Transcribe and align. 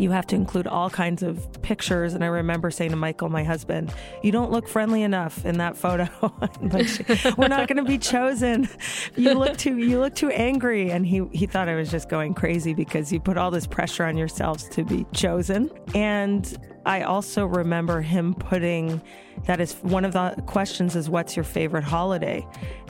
You 0.00 0.10
have 0.10 0.26
to 0.28 0.36
include 0.36 0.66
all 0.66 0.88
kinds 0.88 1.22
of 1.22 1.46
pictures. 1.62 2.14
And 2.14 2.24
I 2.24 2.28
remember 2.28 2.70
saying 2.70 2.90
to 2.90 2.96
Michael, 2.96 3.28
my 3.28 3.44
husband, 3.44 3.92
you 4.22 4.32
don't 4.32 4.50
look 4.50 4.66
friendly 4.66 5.02
enough 5.02 5.44
in 5.44 5.58
that 5.58 5.76
photo. 5.76 6.08
We're 7.36 7.48
not 7.48 7.68
going 7.68 7.76
to 7.76 7.84
be 7.84 7.98
chosen. 7.98 8.68
You 9.16 9.34
look 9.34 9.56
too, 9.58 9.76
you 9.76 10.00
look 10.00 10.14
too 10.14 10.30
angry. 10.30 10.90
And 10.90 11.06
he, 11.06 11.22
he 11.32 11.46
thought 11.46 11.68
I 11.68 11.74
was 11.74 11.90
just 11.90 12.08
going 12.08 12.34
crazy 12.34 12.72
because 12.72 13.12
you 13.12 13.20
put 13.20 13.36
all 13.36 13.50
this 13.50 13.66
pressure 13.66 14.04
on 14.04 14.16
yourselves 14.16 14.68
to 14.70 14.84
be 14.84 15.06
chosen. 15.12 15.70
And 15.94 16.58
I 16.86 17.02
also 17.02 17.46
remember 17.46 18.00
him 18.00 18.34
putting 18.34 19.00
that 19.46 19.60
is 19.60 19.74
one 19.82 20.04
of 20.04 20.12
the 20.12 20.34
questions 20.46 20.96
is 20.96 21.08
what's 21.08 21.36
your 21.36 21.44
favorite 21.44 21.84
holiday? 21.84 22.46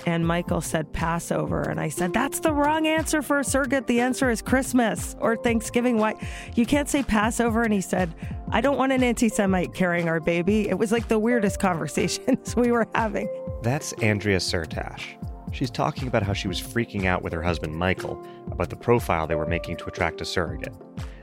And 0.06 0.26
Michael 0.26 0.60
said 0.60 0.92
Passover. 0.92 1.62
And 1.62 1.78
I 1.78 1.88
said, 1.88 2.12
that's 2.12 2.40
the 2.40 2.52
wrong 2.52 2.86
answer 2.86 3.22
for 3.22 3.38
a 3.40 3.44
surrogate. 3.44 3.86
The 3.86 4.00
answer 4.00 4.30
is 4.30 4.42
Christmas 4.42 5.16
or 5.20 5.36
Thanksgiving. 5.36 5.98
Why? 5.98 6.14
You 6.54 6.66
can't 6.66 6.88
say 6.88 7.02
Passover. 7.02 7.62
And 7.62 7.72
he 7.72 7.80
said, 7.80 8.12
I 8.50 8.60
don't 8.60 8.76
want 8.76 8.92
an 8.92 9.02
anti 9.02 9.28
Semite 9.28 9.74
carrying 9.74 10.08
our 10.08 10.20
baby. 10.20 10.68
It 10.68 10.78
was 10.78 10.90
like 10.90 11.08
the 11.08 11.18
weirdest 11.18 11.60
conversations 11.60 12.56
we 12.56 12.72
were 12.72 12.88
having. 12.94 13.28
That's 13.62 13.92
Andrea 13.94 14.38
Syrtash. 14.38 15.16
She's 15.52 15.70
talking 15.70 16.08
about 16.08 16.22
how 16.22 16.32
she 16.32 16.48
was 16.48 16.60
freaking 16.60 17.06
out 17.06 17.22
with 17.22 17.32
her 17.32 17.42
husband 17.42 17.74
Michael 17.74 18.24
about 18.50 18.70
the 18.70 18.76
profile 18.76 19.26
they 19.26 19.34
were 19.34 19.46
making 19.46 19.76
to 19.78 19.86
attract 19.86 20.20
a 20.20 20.24
surrogate. 20.24 20.74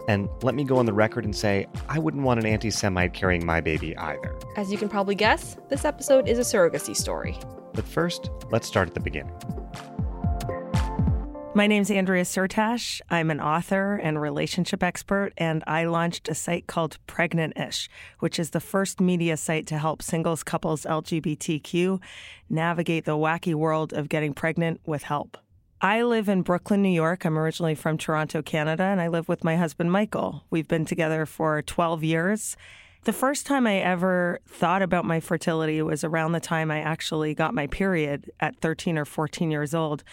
And 0.08 0.30
let 0.41 0.55
me 0.55 0.63
go 0.63 0.77
on 0.77 0.86
the 0.86 0.94
record 0.94 1.25
and 1.25 1.36
say, 1.36 1.67
I 1.89 2.00
wouldn't 2.00 2.23
want 2.23 2.39
an 2.39 2.45
anti 2.45 2.69
Semite 2.69 3.13
carrying 3.13 3.45
my 3.45 3.59
baby 3.61 3.95
either. 3.97 4.38
As 4.55 4.72
you 4.72 4.77
can 4.77 4.88
probably 4.88 5.16
guess, 5.16 5.58
this 5.69 5.83
episode 5.83 6.27
is 6.27 6.39
a 6.39 6.44
surrogacy 6.44 6.95
story. 6.95 7.38
But 7.73 7.86
first, 7.86 8.31
let's 8.49 8.67
start 8.67 8.88
at 8.88 8.94
the 8.94 9.02
beginning. 9.02 9.33
My 11.53 11.66
name 11.66 11.81
is 11.81 11.89
Andrea 11.89 12.23
Syrtash. 12.23 13.02
I'm 13.09 13.31
an 13.31 13.41
author 13.41 13.95
and 13.95 14.22
relationship 14.22 14.83
expert, 14.83 15.33
and 15.38 15.64
I 15.66 15.86
launched 15.86 16.30
a 16.30 16.36
site 16.36 16.67
called 16.67 16.99
Pregnant-ish, 17.08 17.89
which 18.19 18.38
is 18.38 18.52
the 18.52 18.59
first 18.59 19.02
media 19.02 19.36
site 19.38 19.66
to 19.67 19.80
help 19.80 20.03
singles, 20.03 20.44
couples, 20.44 20.83
LGBTQ 20.83 21.99
navigate 22.47 23.05
the 23.05 23.17
wacky 23.17 23.55
world 23.55 23.92
of 23.92 24.08
getting 24.08 24.36
pregnant 24.36 24.81
with 24.86 25.02
help. 25.02 25.36
I 25.81 26.02
live 26.02 26.28
in 26.28 26.42
Brooklyn, 26.42 26.81
New 26.81 26.89
York. 26.89 27.23
I'm 27.23 27.38
originally 27.38 27.75
from 27.75 28.00
Toronto, 28.00 28.42
Canada, 28.42 28.81
and 28.81 29.00
I 29.00 29.09
live 29.09 29.30
with 29.30 29.44
my 29.44 29.58
husband, 29.58 29.92
Michael. 29.92 30.44
We've 30.50 30.67
been 30.67 30.86
together 30.86 31.28
for 31.28 31.61
12 31.61 32.03
years. 32.03 32.58
The 33.03 33.14
first 33.14 33.45
time 33.45 33.67
I 33.67 33.75
ever 33.75 34.39
thought 34.48 34.81
about 34.81 35.05
my 35.05 35.20
fertility 35.20 35.80
was 35.83 36.03
around 36.03 36.31
the 36.31 36.39
time 36.39 36.72
I 36.72 36.80
actually 36.80 37.36
got 37.36 37.53
my 37.53 37.67
period 37.67 38.31
at 38.39 38.59
13 38.59 38.98
or 38.98 39.05
14 39.05 39.52
years 39.52 39.75
old. 39.75 40.03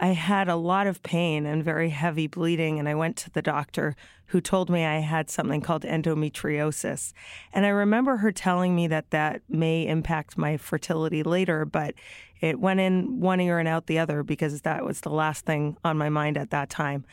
I 0.00 0.08
had 0.08 0.48
a 0.48 0.56
lot 0.56 0.86
of 0.86 1.02
pain 1.02 1.46
and 1.46 1.62
very 1.62 1.90
heavy 1.90 2.26
bleeding, 2.26 2.78
and 2.78 2.88
I 2.88 2.94
went 2.94 3.16
to 3.18 3.30
the 3.30 3.42
doctor 3.42 3.94
who 4.26 4.40
told 4.40 4.70
me 4.70 4.84
I 4.84 5.00
had 5.00 5.30
something 5.30 5.60
called 5.60 5.82
endometriosis. 5.82 7.12
And 7.52 7.66
I 7.66 7.68
remember 7.68 8.16
her 8.16 8.32
telling 8.32 8.74
me 8.74 8.86
that 8.88 9.10
that 9.10 9.42
may 9.48 9.86
impact 9.86 10.38
my 10.38 10.56
fertility 10.56 11.22
later, 11.22 11.64
but 11.64 11.94
it 12.40 12.58
went 12.58 12.80
in 12.80 13.20
one 13.20 13.40
ear 13.40 13.58
and 13.58 13.68
out 13.68 13.86
the 13.86 13.98
other 13.98 14.22
because 14.22 14.62
that 14.62 14.84
was 14.84 15.02
the 15.02 15.10
last 15.10 15.44
thing 15.44 15.76
on 15.84 15.98
my 15.98 16.08
mind 16.08 16.36
at 16.38 16.50
that 16.50 16.70
time. 16.70 17.04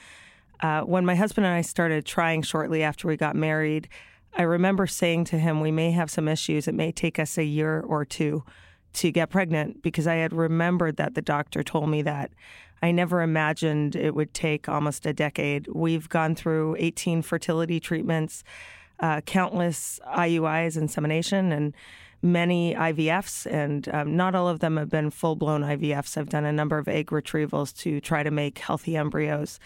Uh, 0.62 0.82
when 0.82 1.06
my 1.06 1.16
husband 1.16 1.46
and 1.46 1.54
I 1.54 1.62
started 1.62 2.06
trying 2.06 2.42
shortly 2.42 2.84
after 2.84 3.08
we 3.08 3.18
got 3.18 3.36
married, 3.36 3.88
I 4.38 4.44
remember 4.44 4.88
saying 4.88 5.26
to 5.26 5.40
him, 5.40 5.60
We 5.60 5.72
may 5.72 5.92
have 5.92 6.10
some 6.10 6.28
issues. 6.28 6.68
It 6.68 6.76
may 6.76 6.92
take 6.92 7.20
us 7.20 7.38
a 7.38 7.44
year 7.44 7.82
or 7.82 8.06
two 8.06 8.44
to 8.94 9.12
get 9.12 9.30
pregnant 9.30 9.82
because 9.82 10.08
I 10.08 10.16
had 10.16 10.34
remembered 10.34 10.98
that 10.98 11.16
the 11.16 11.22
doctor 11.22 11.64
told 11.64 11.90
me 11.90 12.02
that. 12.04 12.32
I 12.82 12.92
never 12.92 13.22
imagined 13.22 13.96
it 13.96 14.16
would 14.16 14.34
take 14.34 14.70
almost 14.70 15.06
a 15.06 15.14
decade. 15.14 15.68
We've 15.68 16.08
gone 16.10 16.36
through 16.36 16.76
18 16.80 17.22
fertility 17.22 17.80
treatments, 17.80 18.44
uh, 19.00 19.22
countless 19.22 20.00
IUIs, 20.08 20.78
insemination, 20.78 21.52
and 21.52 21.74
many 22.22 22.76
IVFs, 22.76 23.46
and 23.46 23.88
um, 23.94 24.16
not 24.16 24.36
all 24.36 24.48
of 24.48 24.60
them 24.60 24.78
have 24.78 24.90
been 24.90 25.10
full 25.10 25.36
blown 25.36 25.62
IVFs. 25.62 26.18
I've 26.18 26.30
done 26.30 26.46
a 26.46 26.52
number 26.52 26.78
of 26.78 26.88
egg 26.88 27.08
retrievals 27.08 27.76
to 27.78 28.02
try 28.02 28.24
to 28.24 28.32
make 28.32 28.60
healthy 28.60 28.98
embryos. 28.98 29.60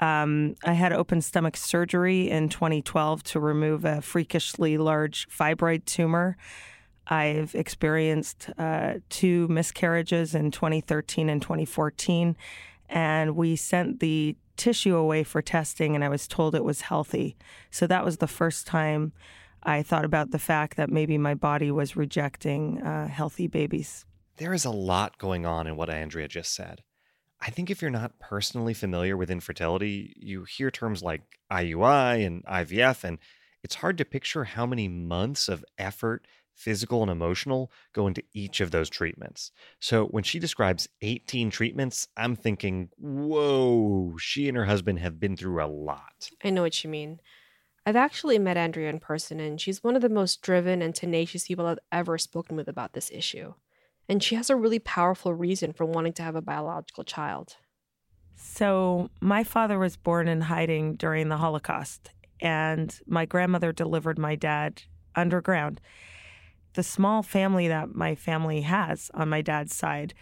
Um, 0.00 0.56
I 0.64 0.72
had 0.72 0.92
open 0.92 1.20
stomach 1.20 1.56
surgery 1.56 2.30
in 2.30 2.48
2012 2.48 3.22
to 3.24 3.40
remove 3.40 3.84
a 3.84 4.00
freakishly 4.00 4.78
large 4.78 5.28
fibroid 5.28 5.84
tumor. 5.84 6.36
I've 7.06 7.54
experienced 7.54 8.50
uh, 8.58 8.94
two 9.08 9.48
miscarriages 9.48 10.34
in 10.34 10.50
2013 10.50 11.28
and 11.28 11.42
2014, 11.42 12.36
and 12.88 13.36
we 13.36 13.56
sent 13.56 14.00
the 14.00 14.36
tissue 14.56 14.96
away 14.96 15.24
for 15.24 15.42
testing, 15.42 15.94
and 15.94 16.04
I 16.04 16.08
was 16.08 16.28
told 16.28 16.54
it 16.54 16.64
was 16.64 16.82
healthy. 16.82 17.36
So 17.70 17.86
that 17.86 18.04
was 18.04 18.18
the 18.18 18.26
first 18.26 18.66
time 18.66 19.12
I 19.62 19.82
thought 19.82 20.04
about 20.04 20.30
the 20.30 20.38
fact 20.38 20.76
that 20.76 20.90
maybe 20.90 21.18
my 21.18 21.34
body 21.34 21.70
was 21.70 21.96
rejecting 21.96 22.80
uh, 22.82 23.08
healthy 23.08 23.46
babies. 23.46 24.04
There 24.36 24.54
is 24.54 24.64
a 24.64 24.70
lot 24.70 25.18
going 25.18 25.44
on 25.44 25.66
in 25.66 25.76
what 25.76 25.90
Andrea 25.90 26.28
just 26.28 26.54
said. 26.54 26.82
I 27.40 27.50
think 27.50 27.70
if 27.70 27.80
you're 27.80 27.90
not 27.90 28.18
personally 28.18 28.74
familiar 28.74 29.16
with 29.16 29.30
infertility, 29.30 30.14
you 30.16 30.44
hear 30.44 30.70
terms 30.70 31.02
like 31.02 31.22
IUI 31.50 32.26
and 32.26 32.44
IVF, 32.44 33.02
and 33.04 33.18
it's 33.62 33.76
hard 33.76 33.98
to 33.98 34.04
picture 34.04 34.44
how 34.44 34.66
many 34.66 34.88
months 34.88 35.48
of 35.48 35.64
effort, 35.78 36.26
physical 36.60 37.02
and 37.02 37.10
emotional, 37.10 37.72
go 37.94 38.06
into 38.06 38.22
each 38.34 38.60
of 38.60 38.70
those 38.70 38.90
treatments. 38.90 39.50
So 39.80 40.06
when 40.06 40.22
she 40.22 40.38
describes 40.38 40.88
18 41.00 41.50
treatments, 41.50 42.06
I'm 42.16 42.36
thinking, 42.36 42.90
whoa, 42.98 44.14
she 44.18 44.46
and 44.46 44.56
her 44.56 44.66
husband 44.66 44.98
have 44.98 45.18
been 45.18 45.36
through 45.36 45.64
a 45.64 45.66
lot. 45.66 46.30
I 46.44 46.50
know 46.50 46.62
what 46.62 46.84
you 46.84 46.90
mean. 46.90 47.20
I've 47.86 47.96
actually 47.96 48.38
met 48.38 48.58
Andrea 48.58 48.90
in 48.90 49.00
person, 49.00 49.40
and 49.40 49.58
she's 49.58 49.82
one 49.82 49.96
of 49.96 50.02
the 50.02 50.10
most 50.10 50.42
driven 50.42 50.82
and 50.82 50.94
tenacious 50.94 51.46
people 51.46 51.66
I've 51.66 51.78
ever 51.90 52.18
spoken 52.18 52.56
with 52.56 52.68
about 52.68 52.92
this 52.92 53.10
issue. 53.10 53.54
And 54.06 54.22
she 54.22 54.34
has 54.34 54.50
a 54.50 54.56
really 54.56 54.78
powerful 54.78 55.32
reason 55.32 55.72
for 55.72 55.86
wanting 55.86 56.12
to 56.14 56.22
have 56.22 56.36
a 56.36 56.42
biological 56.42 57.04
child. 57.04 57.56
So, 58.36 59.08
my 59.20 59.44
father 59.44 59.78
was 59.78 59.96
born 59.96 60.28
in 60.28 60.42
hiding 60.42 60.96
during 60.96 61.28
the 61.28 61.36
Holocaust, 61.36 62.10
and 62.40 62.98
my 63.06 63.24
grandmother 63.24 63.72
delivered 63.72 64.18
my 64.18 64.34
dad 64.34 64.82
underground. 65.14 65.80
The 66.74 66.82
small 66.82 67.22
family 67.22 67.68
that 67.68 67.94
my 67.94 68.14
family 68.14 68.62
has 68.62 69.10
on 69.14 69.28
my 69.28 69.42
dad's 69.42 69.74
side 69.74 70.14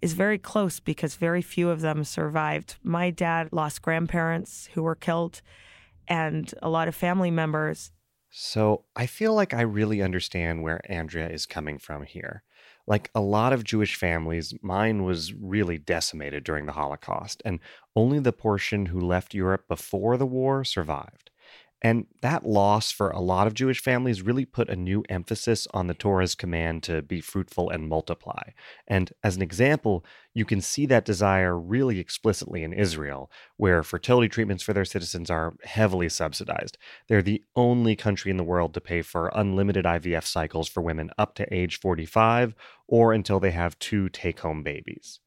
is 0.00 0.14
very 0.14 0.38
close 0.38 0.80
because 0.80 1.14
very 1.14 1.42
few 1.42 1.68
of 1.68 1.82
them 1.82 2.04
survived. 2.04 2.76
My 2.82 3.10
dad 3.10 3.50
lost 3.52 3.82
grandparents 3.82 4.70
who 4.72 4.82
were 4.82 4.94
killed 4.94 5.42
and 6.08 6.52
a 6.62 6.70
lot 6.70 6.88
of 6.88 6.94
family 6.94 7.30
members. 7.30 7.92
So 8.30 8.84
I 8.96 9.06
feel 9.06 9.34
like 9.34 9.52
I 9.52 9.62
really 9.62 10.02
understand 10.02 10.62
where 10.62 10.80
Andrea 10.90 11.28
is 11.28 11.46
coming 11.46 11.78
from 11.78 12.04
here. 12.04 12.42
Like 12.86 13.10
a 13.14 13.20
lot 13.20 13.52
of 13.52 13.64
Jewish 13.64 13.96
families, 13.96 14.54
mine 14.62 15.04
was 15.04 15.34
really 15.34 15.78
decimated 15.78 16.44
during 16.44 16.66
the 16.66 16.72
Holocaust, 16.72 17.42
and 17.44 17.60
only 17.94 18.18
the 18.18 18.32
portion 18.32 18.86
who 18.86 19.00
left 19.00 19.34
Europe 19.34 19.68
before 19.68 20.16
the 20.16 20.26
war 20.26 20.64
survived. 20.64 21.29
And 21.82 22.06
that 22.20 22.44
loss 22.44 22.90
for 22.90 23.10
a 23.10 23.20
lot 23.20 23.46
of 23.46 23.54
Jewish 23.54 23.80
families 23.82 24.20
really 24.20 24.44
put 24.44 24.68
a 24.68 24.76
new 24.76 25.02
emphasis 25.08 25.66
on 25.72 25.86
the 25.86 25.94
Torah's 25.94 26.34
command 26.34 26.82
to 26.84 27.00
be 27.00 27.22
fruitful 27.22 27.70
and 27.70 27.88
multiply. 27.88 28.50
And 28.86 29.12
as 29.24 29.36
an 29.36 29.42
example, 29.42 30.04
you 30.34 30.44
can 30.44 30.60
see 30.60 30.84
that 30.86 31.06
desire 31.06 31.58
really 31.58 31.98
explicitly 31.98 32.62
in 32.62 32.74
Israel, 32.74 33.30
where 33.56 33.82
fertility 33.82 34.28
treatments 34.28 34.62
for 34.62 34.74
their 34.74 34.84
citizens 34.84 35.30
are 35.30 35.54
heavily 35.64 36.10
subsidized. 36.10 36.76
They're 37.08 37.22
the 37.22 37.42
only 37.56 37.96
country 37.96 38.30
in 38.30 38.36
the 38.36 38.44
world 38.44 38.74
to 38.74 38.80
pay 38.80 39.00
for 39.00 39.30
unlimited 39.34 39.86
IVF 39.86 40.26
cycles 40.26 40.68
for 40.68 40.82
women 40.82 41.10
up 41.16 41.34
to 41.36 41.54
age 41.54 41.80
45 41.80 42.54
or 42.88 43.14
until 43.14 43.40
they 43.40 43.52
have 43.52 43.78
two 43.78 44.10
take 44.10 44.40
home 44.40 44.62
babies. 44.62 45.20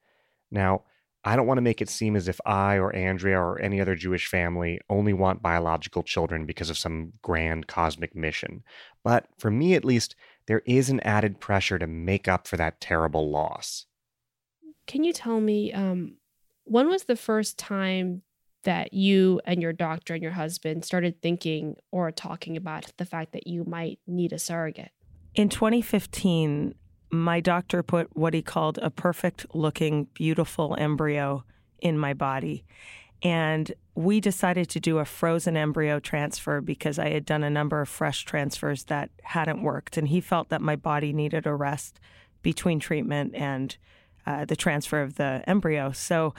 Now, 0.51 0.83
I 1.25 1.35
don't 1.35 1.47
want 1.47 1.57
to 1.57 1.63
make 1.63 1.81
it 1.81 1.89
seem 1.89 2.15
as 2.15 2.27
if 2.27 2.39
I 2.45 2.75
or 2.75 2.93
Andrea 2.93 3.39
or 3.39 3.61
any 3.61 3.79
other 3.79 3.95
Jewish 3.95 4.27
family 4.27 4.79
only 4.89 5.13
want 5.13 5.41
biological 5.41 6.03
children 6.03 6.45
because 6.45 6.69
of 6.69 6.77
some 6.77 7.13
grand 7.21 7.67
cosmic 7.67 8.13
mission. 8.13 8.63
But 9.03 9.27
for 9.37 9.49
me 9.49 9.73
at 9.73 9.85
least, 9.85 10.15
there 10.47 10.61
is 10.65 10.89
an 10.89 10.99
added 11.01 11.39
pressure 11.39 11.79
to 11.79 11.87
make 11.87 12.27
up 12.27 12.47
for 12.47 12.57
that 12.57 12.81
terrible 12.81 13.29
loss. 13.29 13.85
Can 14.85 15.05
you 15.05 15.13
tell 15.13 15.39
me 15.39 15.71
um, 15.71 16.17
when 16.65 16.89
was 16.89 17.05
the 17.05 17.15
first 17.15 17.57
time 17.57 18.23
that 18.63 18.93
you 18.93 19.41
and 19.45 19.61
your 19.61 19.73
doctor 19.73 20.13
and 20.13 20.23
your 20.23 20.33
husband 20.33 20.83
started 20.83 21.21
thinking 21.21 21.75
or 21.91 22.11
talking 22.11 22.57
about 22.57 22.91
the 22.97 23.05
fact 23.05 23.31
that 23.33 23.47
you 23.47 23.63
might 23.65 23.99
need 24.05 24.33
a 24.33 24.39
surrogate? 24.39 24.91
In 25.35 25.49
2015, 25.49 26.75
my 27.13 27.39
doctor 27.39 27.83
put 27.83 28.15
what 28.15 28.33
he 28.33 28.41
called 28.41 28.79
a 28.81 28.89
perfect 28.89 29.45
looking, 29.53 30.05
beautiful 30.13 30.75
embryo 30.77 31.43
in 31.79 31.97
my 31.97 32.13
body. 32.13 32.65
And 33.21 33.71
we 33.95 34.19
decided 34.19 34.69
to 34.71 34.79
do 34.79 34.97
a 34.97 35.05
frozen 35.05 35.55
embryo 35.55 35.99
transfer 35.99 36.59
because 36.59 36.97
I 36.97 37.09
had 37.09 37.25
done 37.25 37.43
a 37.43 37.49
number 37.49 37.79
of 37.81 37.87
fresh 37.87 38.25
transfers 38.25 38.85
that 38.85 39.11
hadn't 39.21 39.61
worked. 39.61 39.95
And 39.95 40.07
he 40.07 40.19
felt 40.19 40.49
that 40.49 40.61
my 40.61 40.75
body 40.75 41.13
needed 41.13 41.45
a 41.45 41.53
rest 41.53 41.99
between 42.41 42.79
treatment 42.79 43.35
and 43.35 43.77
uh, 44.25 44.45
the 44.45 44.55
transfer 44.55 45.01
of 45.01 45.15
the 45.15 45.43
embryo. 45.47 45.91
So 45.91 46.33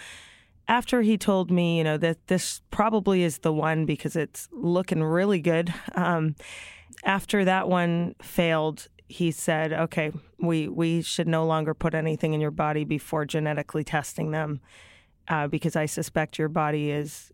after 0.67 1.03
he 1.03 1.17
told 1.17 1.50
me, 1.50 1.79
you 1.79 1.85
know, 1.85 1.97
that 1.99 2.26
this 2.26 2.62
probably 2.71 3.23
is 3.23 3.38
the 3.38 3.53
one 3.53 3.87
because 3.87 4.17
it's 4.17 4.49
looking 4.53 5.03
really 5.03 5.41
good, 5.41 5.73
um, 5.94 6.35
after 7.05 7.44
that 7.44 7.69
one 7.69 8.15
failed, 8.23 8.88
he 9.08 9.30
said, 9.30 9.72
"Okay, 9.72 10.12
we 10.38 10.68
we 10.68 11.02
should 11.02 11.28
no 11.28 11.46
longer 11.46 11.74
put 11.74 11.94
anything 11.94 12.32
in 12.32 12.40
your 12.40 12.50
body 12.50 12.84
before 12.84 13.24
genetically 13.24 13.84
testing 13.84 14.30
them, 14.30 14.60
uh, 15.28 15.48
because 15.48 15.76
I 15.76 15.86
suspect 15.86 16.38
your 16.38 16.48
body 16.48 16.90
is 16.90 17.32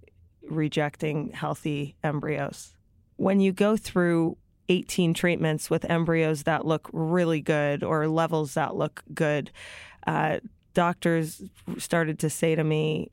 rejecting 0.48 1.30
healthy 1.32 1.96
embryos." 2.02 2.74
When 3.16 3.40
you 3.40 3.52
go 3.52 3.76
through 3.76 4.38
18 4.70 5.14
treatments 5.14 5.68
with 5.68 5.84
embryos 5.90 6.44
that 6.44 6.64
look 6.64 6.88
really 6.92 7.40
good 7.40 7.82
or 7.82 8.08
levels 8.08 8.54
that 8.54 8.76
look 8.76 9.02
good, 9.12 9.50
uh, 10.06 10.38
doctors 10.74 11.42
started 11.76 12.18
to 12.20 12.30
say 12.30 12.54
to 12.54 12.64
me, 12.64 13.10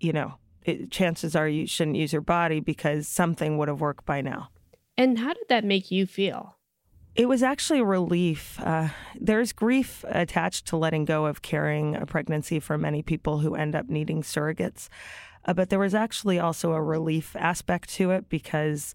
you 0.00 0.12
know, 0.12 0.34
it, 0.64 0.90
chances 0.90 1.36
are 1.36 1.48
you 1.48 1.66
shouldn't 1.66 1.96
use 1.96 2.12
your 2.12 2.22
body 2.22 2.60
because 2.60 3.06
something 3.06 3.58
would 3.58 3.68
have 3.68 3.80
worked 3.80 4.06
by 4.06 4.20
now. 4.20 4.48
And 4.96 5.18
how 5.18 5.34
did 5.34 5.48
that 5.48 5.64
make 5.64 5.90
you 5.90 6.06
feel? 6.06 6.55
It 7.16 7.28
was 7.28 7.42
actually 7.42 7.78
a 7.78 7.84
relief. 7.84 8.60
Uh, 8.60 8.88
there's 9.18 9.54
grief 9.54 10.04
attached 10.06 10.66
to 10.66 10.76
letting 10.76 11.06
go 11.06 11.24
of 11.24 11.40
carrying 11.40 11.96
a 11.96 12.04
pregnancy 12.04 12.60
for 12.60 12.76
many 12.76 13.02
people 13.02 13.38
who 13.38 13.54
end 13.54 13.74
up 13.74 13.88
needing 13.88 14.22
surrogates. 14.22 14.88
Uh, 15.46 15.54
but 15.54 15.70
there 15.70 15.78
was 15.78 15.94
actually 15.94 16.38
also 16.38 16.72
a 16.72 16.82
relief 16.82 17.34
aspect 17.36 17.88
to 17.94 18.10
it 18.10 18.28
because 18.28 18.94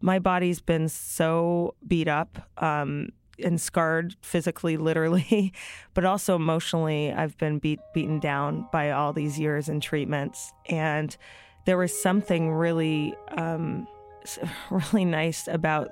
my 0.00 0.20
body's 0.20 0.60
been 0.60 0.88
so 0.88 1.74
beat 1.88 2.06
up 2.06 2.48
um, 2.58 3.08
and 3.42 3.60
scarred 3.60 4.14
physically, 4.20 4.76
literally, 4.76 5.52
but 5.92 6.04
also 6.04 6.36
emotionally. 6.36 7.12
I've 7.12 7.36
been 7.36 7.58
beat, 7.58 7.80
beaten 7.92 8.20
down 8.20 8.68
by 8.70 8.92
all 8.92 9.12
these 9.12 9.40
years 9.40 9.68
and 9.68 9.82
treatments. 9.82 10.52
And 10.66 11.16
there 11.64 11.78
was 11.78 12.00
something 12.00 12.52
really, 12.52 13.16
um, 13.36 13.88
really 14.70 15.04
nice 15.04 15.48
about 15.48 15.90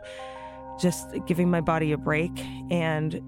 just 0.79 1.09
giving 1.26 1.50
my 1.50 1.61
body 1.61 1.93
a 1.93 1.99
break 1.99 2.32
and 2.71 3.21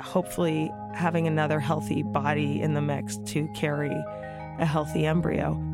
hopefully 0.00 0.70
having 0.94 1.26
another 1.26 1.60
healthy 1.60 2.02
body 2.02 2.60
in 2.60 2.74
the 2.74 2.80
mix 2.80 3.18
to 3.26 3.48
carry 3.54 3.94
a 4.58 4.66
healthy 4.66 5.06
embryo. 5.06 5.67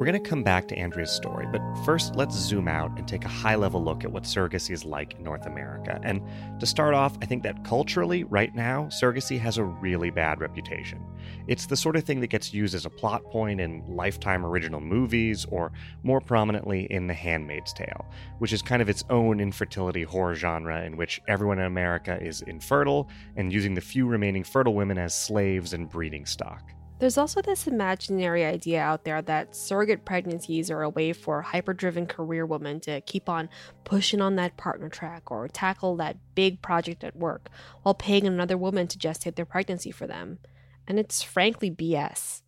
We're 0.00 0.06
going 0.06 0.22
to 0.22 0.30
come 0.30 0.42
back 0.42 0.66
to 0.68 0.78
Andrea's 0.78 1.10
story, 1.10 1.46
but 1.52 1.60
first 1.84 2.16
let's 2.16 2.34
zoom 2.34 2.68
out 2.68 2.96
and 2.96 3.06
take 3.06 3.26
a 3.26 3.28
high 3.28 3.56
level 3.56 3.84
look 3.84 4.02
at 4.02 4.10
what 4.10 4.22
surrogacy 4.22 4.70
is 4.70 4.82
like 4.82 5.12
in 5.12 5.22
North 5.22 5.44
America. 5.44 6.00
And 6.02 6.22
to 6.58 6.64
start 6.64 6.94
off, 6.94 7.18
I 7.20 7.26
think 7.26 7.42
that 7.42 7.62
culturally, 7.66 8.24
right 8.24 8.54
now, 8.54 8.84
surrogacy 8.84 9.38
has 9.40 9.58
a 9.58 9.64
really 9.64 10.08
bad 10.08 10.40
reputation. 10.40 11.04
It's 11.48 11.66
the 11.66 11.76
sort 11.76 11.96
of 11.96 12.04
thing 12.04 12.20
that 12.20 12.28
gets 12.28 12.54
used 12.54 12.74
as 12.74 12.86
a 12.86 12.90
plot 12.90 13.24
point 13.24 13.60
in 13.60 13.84
Lifetime 13.86 14.46
original 14.46 14.80
movies, 14.80 15.44
or 15.50 15.70
more 16.02 16.22
prominently 16.22 16.90
in 16.90 17.06
The 17.06 17.12
Handmaid's 17.12 17.74
Tale, 17.74 18.06
which 18.38 18.54
is 18.54 18.62
kind 18.62 18.80
of 18.80 18.88
its 18.88 19.04
own 19.10 19.38
infertility 19.38 20.04
horror 20.04 20.34
genre 20.34 20.82
in 20.82 20.96
which 20.96 21.20
everyone 21.28 21.58
in 21.58 21.66
America 21.66 22.18
is 22.22 22.40
infertile 22.40 23.10
and 23.36 23.52
using 23.52 23.74
the 23.74 23.82
few 23.82 24.06
remaining 24.06 24.44
fertile 24.44 24.72
women 24.72 24.96
as 24.96 25.14
slaves 25.14 25.74
and 25.74 25.90
breeding 25.90 26.24
stock. 26.24 26.72
There's 27.00 27.16
also 27.16 27.40
this 27.40 27.66
imaginary 27.66 28.44
idea 28.44 28.82
out 28.82 29.04
there 29.04 29.22
that 29.22 29.56
surrogate 29.56 30.04
pregnancies 30.04 30.70
are 30.70 30.82
a 30.82 30.90
way 30.90 31.14
for 31.14 31.40
hyper 31.40 31.72
driven 31.72 32.06
career 32.06 32.44
women 32.44 32.78
to 32.80 33.00
keep 33.00 33.26
on 33.26 33.48
pushing 33.84 34.20
on 34.20 34.36
that 34.36 34.58
partner 34.58 34.90
track 34.90 35.30
or 35.30 35.48
tackle 35.48 35.96
that 35.96 36.18
big 36.34 36.60
project 36.60 37.02
at 37.02 37.16
work 37.16 37.48
while 37.82 37.94
paying 37.94 38.26
another 38.26 38.58
woman 38.58 38.86
to 38.86 38.98
gestate 38.98 39.36
their 39.36 39.46
pregnancy 39.46 39.90
for 39.90 40.06
them. 40.06 40.40
And 40.86 40.98
it's 40.98 41.22
frankly 41.22 41.70
BS. 41.70 42.42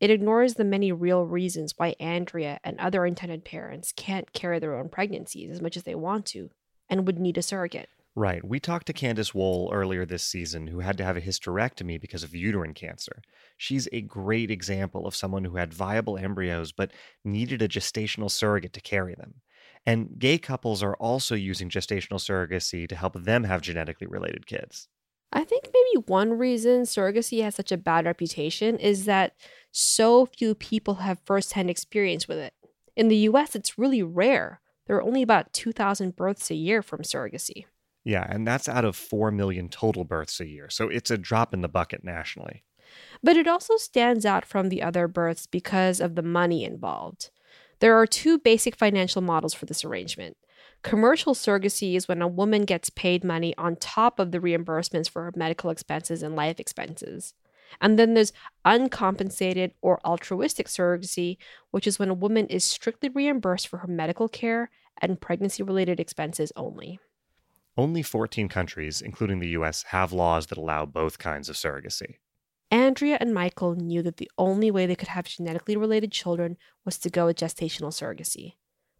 It 0.00 0.10
ignores 0.10 0.54
the 0.54 0.64
many 0.64 0.90
real 0.90 1.24
reasons 1.24 1.74
why 1.76 1.94
Andrea 2.00 2.58
and 2.64 2.80
other 2.80 3.06
intended 3.06 3.44
parents 3.44 3.92
can't 3.92 4.32
carry 4.32 4.58
their 4.58 4.74
own 4.74 4.88
pregnancies 4.88 5.48
as 5.48 5.62
much 5.62 5.76
as 5.76 5.84
they 5.84 5.94
want 5.94 6.26
to 6.26 6.50
and 6.90 7.06
would 7.06 7.20
need 7.20 7.38
a 7.38 7.42
surrogate. 7.42 7.88
Right. 8.14 8.44
We 8.44 8.60
talked 8.60 8.86
to 8.88 8.92
Candace 8.92 9.34
Wohl 9.34 9.70
earlier 9.72 10.04
this 10.04 10.22
season 10.22 10.66
who 10.66 10.80
had 10.80 10.98
to 10.98 11.04
have 11.04 11.16
a 11.16 11.20
hysterectomy 11.20 11.98
because 11.98 12.22
of 12.22 12.34
uterine 12.34 12.74
cancer. 12.74 13.22
She's 13.56 13.88
a 13.90 14.02
great 14.02 14.50
example 14.50 15.06
of 15.06 15.16
someone 15.16 15.44
who 15.44 15.56
had 15.56 15.72
viable 15.72 16.18
embryos 16.18 16.72
but 16.72 16.92
needed 17.24 17.62
a 17.62 17.68
gestational 17.68 18.30
surrogate 18.30 18.74
to 18.74 18.82
carry 18.82 19.14
them. 19.14 19.36
And 19.86 20.18
gay 20.18 20.36
couples 20.36 20.82
are 20.82 20.94
also 20.96 21.34
using 21.34 21.70
gestational 21.70 22.20
surrogacy 22.20 22.86
to 22.86 22.96
help 22.96 23.14
them 23.14 23.44
have 23.44 23.62
genetically 23.62 24.06
related 24.06 24.46
kids. 24.46 24.88
I 25.32 25.44
think 25.44 25.64
maybe 25.72 26.04
one 26.06 26.34
reason 26.34 26.82
surrogacy 26.82 27.42
has 27.42 27.54
such 27.54 27.72
a 27.72 27.78
bad 27.78 28.04
reputation 28.04 28.76
is 28.76 29.06
that 29.06 29.34
so 29.70 30.26
few 30.26 30.54
people 30.54 30.96
have 30.96 31.18
firsthand 31.24 31.70
experience 31.70 32.28
with 32.28 32.36
it. 32.36 32.52
In 32.94 33.08
the 33.08 33.16
US, 33.16 33.56
it's 33.56 33.78
really 33.78 34.02
rare. 34.02 34.60
There 34.86 34.96
are 34.96 35.02
only 35.02 35.22
about 35.22 35.54
2,000 35.54 36.14
births 36.14 36.50
a 36.50 36.54
year 36.54 36.82
from 36.82 37.00
surrogacy. 37.00 37.64
Yeah, 38.04 38.26
and 38.28 38.46
that's 38.46 38.68
out 38.68 38.84
of 38.84 38.96
4 38.96 39.30
million 39.30 39.68
total 39.68 40.04
births 40.04 40.40
a 40.40 40.46
year. 40.46 40.68
So 40.70 40.88
it's 40.88 41.10
a 41.10 41.18
drop 41.18 41.54
in 41.54 41.60
the 41.60 41.68
bucket 41.68 42.02
nationally. 42.02 42.64
But 43.22 43.36
it 43.36 43.46
also 43.46 43.76
stands 43.76 44.26
out 44.26 44.44
from 44.44 44.68
the 44.68 44.82
other 44.82 45.08
births 45.08 45.46
because 45.46 46.00
of 46.00 46.14
the 46.14 46.22
money 46.22 46.64
involved. 46.64 47.30
There 47.80 47.96
are 47.96 48.06
two 48.06 48.38
basic 48.38 48.76
financial 48.76 49.22
models 49.22 49.54
for 49.54 49.66
this 49.66 49.84
arrangement. 49.84 50.36
Commercial 50.82 51.34
surrogacy 51.34 51.96
is 51.96 52.08
when 52.08 52.22
a 52.22 52.28
woman 52.28 52.64
gets 52.64 52.90
paid 52.90 53.24
money 53.24 53.54
on 53.56 53.76
top 53.76 54.18
of 54.18 54.32
the 54.32 54.40
reimbursements 54.40 55.08
for 55.08 55.22
her 55.22 55.32
medical 55.36 55.70
expenses 55.70 56.22
and 56.22 56.34
life 56.34 56.58
expenses. 56.58 57.34
And 57.80 57.98
then 57.98 58.14
there's 58.14 58.32
uncompensated 58.64 59.72
or 59.80 60.00
altruistic 60.04 60.68
surrogacy, 60.68 61.38
which 61.70 61.86
is 61.86 61.98
when 61.98 62.10
a 62.10 62.14
woman 62.14 62.46
is 62.48 62.64
strictly 62.64 63.08
reimbursed 63.08 63.68
for 63.68 63.78
her 63.78 63.88
medical 63.88 64.28
care 64.28 64.70
and 65.00 65.20
pregnancy 65.20 65.62
related 65.62 65.98
expenses 65.98 66.52
only. 66.54 67.00
Only 67.76 68.02
14 68.02 68.48
countries, 68.48 69.00
including 69.00 69.38
the 69.38 69.48
US, 69.48 69.84
have 69.84 70.12
laws 70.12 70.46
that 70.46 70.58
allow 70.58 70.84
both 70.84 71.18
kinds 71.18 71.48
of 71.48 71.56
surrogacy. 71.56 72.16
Andrea 72.70 73.18
and 73.20 73.34
Michael 73.34 73.74
knew 73.74 74.02
that 74.02 74.16
the 74.16 74.30
only 74.38 74.70
way 74.70 74.86
they 74.86 74.94
could 74.94 75.08
have 75.08 75.26
genetically 75.26 75.76
related 75.76 76.10
children 76.10 76.56
was 76.84 76.98
to 76.98 77.10
go 77.10 77.26
with 77.26 77.36
gestational 77.36 77.92
surrogacy. 77.92 78.54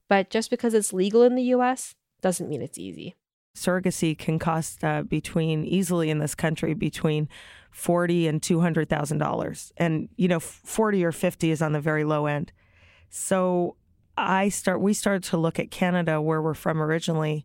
But 0.08 0.30
just 0.30 0.50
because 0.50 0.74
it's 0.74 0.92
legal 0.92 1.22
in 1.22 1.34
the 1.34 1.54
US 1.54 1.94
doesn't 2.20 2.48
mean 2.48 2.60
it's 2.60 2.78
easy. 2.78 3.16
Surrogacy 3.56 4.16
can 4.16 4.38
cost 4.38 4.82
uh, 4.84 5.02
between 5.02 5.64
easily 5.64 6.10
in 6.10 6.18
this 6.18 6.34
country 6.34 6.74
between 6.74 7.28
forty 7.70 8.26
and 8.26 8.42
two 8.42 8.60
hundred 8.60 8.88
thousand 8.88 9.18
dollars, 9.18 9.72
and 9.76 10.08
you 10.16 10.28
know 10.28 10.40
forty 10.40 11.04
or 11.04 11.12
fifty 11.12 11.50
is 11.50 11.60
on 11.60 11.72
the 11.72 11.80
very 11.80 12.04
low 12.04 12.24
end. 12.26 12.52
So 13.10 13.76
I 14.16 14.48
start. 14.48 14.80
We 14.80 14.94
started 14.94 15.24
to 15.24 15.36
look 15.36 15.58
at 15.58 15.70
Canada, 15.70 16.20
where 16.20 16.40
we're 16.40 16.54
from 16.54 16.80
originally, 16.80 17.44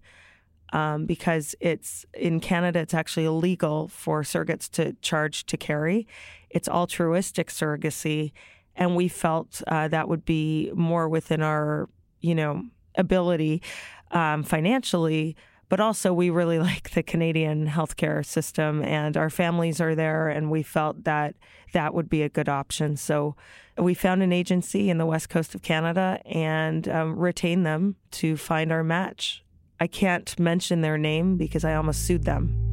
um, 0.74 1.06
because 1.06 1.56
it's 1.60 2.06
in 2.14 2.40
Canada, 2.40 2.80
it's 2.80 2.94
actually 2.94 3.26
illegal 3.26 3.88
for 3.88 4.24
surrogates 4.24 4.70
to 4.72 4.94
charge 5.02 5.46
to 5.46 5.58
carry. 5.58 6.08
It's 6.50 6.68
altruistic 6.68 7.50
surrogacy, 7.50 8.32
and 8.76 8.96
we 8.96 9.08
felt 9.08 9.62
uh, 9.68 9.88
that 9.88 10.08
would 10.08 10.26
be 10.26 10.72
more 10.76 11.08
within 11.10 11.42
our, 11.42 11.90
you 12.20 12.36
know, 12.36 12.64
ability 12.96 13.62
um, 14.12 14.44
financially. 14.44 15.36
But 15.70 15.80
also, 15.80 16.14
we 16.14 16.30
really 16.30 16.60
like 16.72 16.92
the 16.92 17.04
Canadian 17.04 17.68
healthcare 17.68 18.26
system, 18.26 18.84
and 18.84 19.18
our 19.18 19.30
families 19.30 19.82
are 19.82 19.96
there, 19.96 20.30
and 20.30 20.52
we 20.52 20.64
felt 20.64 21.04
that 21.04 21.36
that 21.74 21.94
would 21.94 22.10
be 22.10 22.24
a 22.24 22.30
good 22.30 22.50
option. 22.50 22.98
So, 22.98 23.36
we 23.78 23.94
found 23.94 24.24
an 24.24 24.34
agency 24.34 24.90
in 24.90 24.98
the 24.98 25.06
west 25.06 25.30
coast 25.30 25.54
of 25.54 25.62
Canada 25.62 26.20
and 26.26 26.88
um, 26.88 27.18
retained 27.18 27.66
them 27.66 27.96
to 28.12 28.36
find 28.36 28.72
our 28.72 28.84
match. 28.84 29.44
I 29.80 29.88
can't 29.88 30.38
mention 30.40 30.82
their 30.82 30.98
name 30.98 31.38
because 31.38 31.64
I 31.64 31.76
almost 31.76 32.06
sued 32.06 32.24
them. 32.24 32.64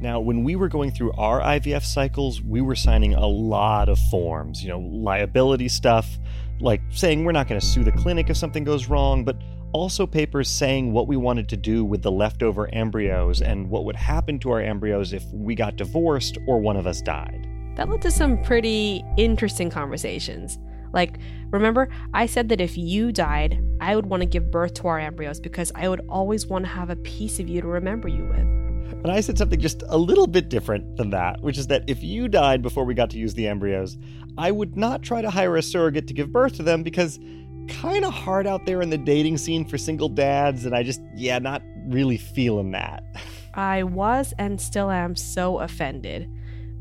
Now, 0.00 0.20
when 0.20 0.44
we 0.44 0.56
were 0.56 0.68
going 0.68 0.90
through 0.90 1.12
our 1.12 1.40
IVF 1.40 1.84
cycles, 1.84 2.42
we 2.42 2.60
were 2.60 2.74
signing 2.74 3.14
a 3.14 3.26
lot 3.26 3.88
of 3.88 3.98
forms, 4.10 4.62
you 4.62 4.68
know, 4.68 4.80
liability 4.80 5.68
stuff, 5.68 6.18
like 6.60 6.82
saying 6.90 7.24
we're 7.24 7.32
not 7.32 7.48
going 7.48 7.60
to 7.60 7.66
sue 7.66 7.84
the 7.84 7.92
clinic 7.92 8.28
if 8.28 8.36
something 8.36 8.64
goes 8.64 8.88
wrong, 8.88 9.24
but 9.24 9.36
also 9.72 10.06
papers 10.06 10.50
saying 10.50 10.92
what 10.92 11.06
we 11.08 11.16
wanted 11.16 11.48
to 11.48 11.56
do 11.56 11.84
with 11.84 12.02
the 12.02 12.10
leftover 12.10 12.68
embryos 12.74 13.42
and 13.42 13.68
what 13.70 13.84
would 13.84 13.96
happen 13.96 14.38
to 14.40 14.50
our 14.50 14.60
embryos 14.60 15.12
if 15.12 15.24
we 15.32 15.54
got 15.54 15.76
divorced 15.76 16.36
or 16.46 16.60
one 16.60 16.76
of 16.76 16.86
us 16.86 17.00
died. 17.00 17.48
That 17.76 17.88
led 17.88 18.02
to 18.02 18.10
some 18.10 18.42
pretty 18.42 19.04
interesting 19.16 19.70
conversations. 19.70 20.58
Like, 20.96 21.18
remember, 21.50 21.90
I 22.14 22.24
said 22.24 22.48
that 22.48 22.60
if 22.60 22.78
you 22.78 23.12
died, 23.12 23.62
I 23.82 23.94
would 23.94 24.06
want 24.06 24.22
to 24.22 24.26
give 24.26 24.50
birth 24.50 24.72
to 24.74 24.88
our 24.88 24.98
embryos 24.98 25.38
because 25.38 25.70
I 25.74 25.88
would 25.88 26.00
always 26.08 26.46
want 26.46 26.64
to 26.64 26.70
have 26.70 26.88
a 26.88 26.96
piece 26.96 27.38
of 27.38 27.50
you 27.50 27.60
to 27.60 27.66
remember 27.66 28.08
you 28.08 28.24
with. 28.24 28.38
And 28.38 29.12
I 29.12 29.20
said 29.20 29.36
something 29.36 29.60
just 29.60 29.82
a 29.88 29.98
little 29.98 30.26
bit 30.26 30.48
different 30.48 30.96
than 30.96 31.10
that, 31.10 31.42
which 31.42 31.58
is 31.58 31.66
that 31.66 31.84
if 31.86 32.02
you 32.02 32.28
died 32.28 32.62
before 32.62 32.84
we 32.84 32.94
got 32.94 33.10
to 33.10 33.18
use 33.18 33.34
the 33.34 33.46
embryos, 33.46 33.98
I 34.38 34.50
would 34.50 34.74
not 34.74 35.02
try 35.02 35.20
to 35.20 35.28
hire 35.28 35.56
a 35.56 35.62
surrogate 35.62 36.08
to 36.08 36.14
give 36.14 36.32
birth 36.32 36.54
to 36.56 36.62
them 36.62 36.82
because 36.82 37.20
kind 37.68 38.04
of 38.04 38.14
hard 38.14 38.46
out 38.46 38.64
there 38.64 38.80
in 38.80 38.88
the 38.88 38.96
dating 38.96 39.36
scene 39.36 39.66
for 39.66 39.76
single 39.76 40.08
dads, 40.08 40.64
and 40.64 40.74
I 40.74 40.82
just, 40.82 41.02
yeah, 41.14 41.38
not 41.38 41.62
really 41.88 42.16
feeling 42.16 42.70
that. 42.70 43.04
I 43.54 43.82
was 43.82 44.32
and 44.38 44.58
still 44.58 44.90
am 44.90 45.14
so 45.14 45.58
offended. 45.58 46.30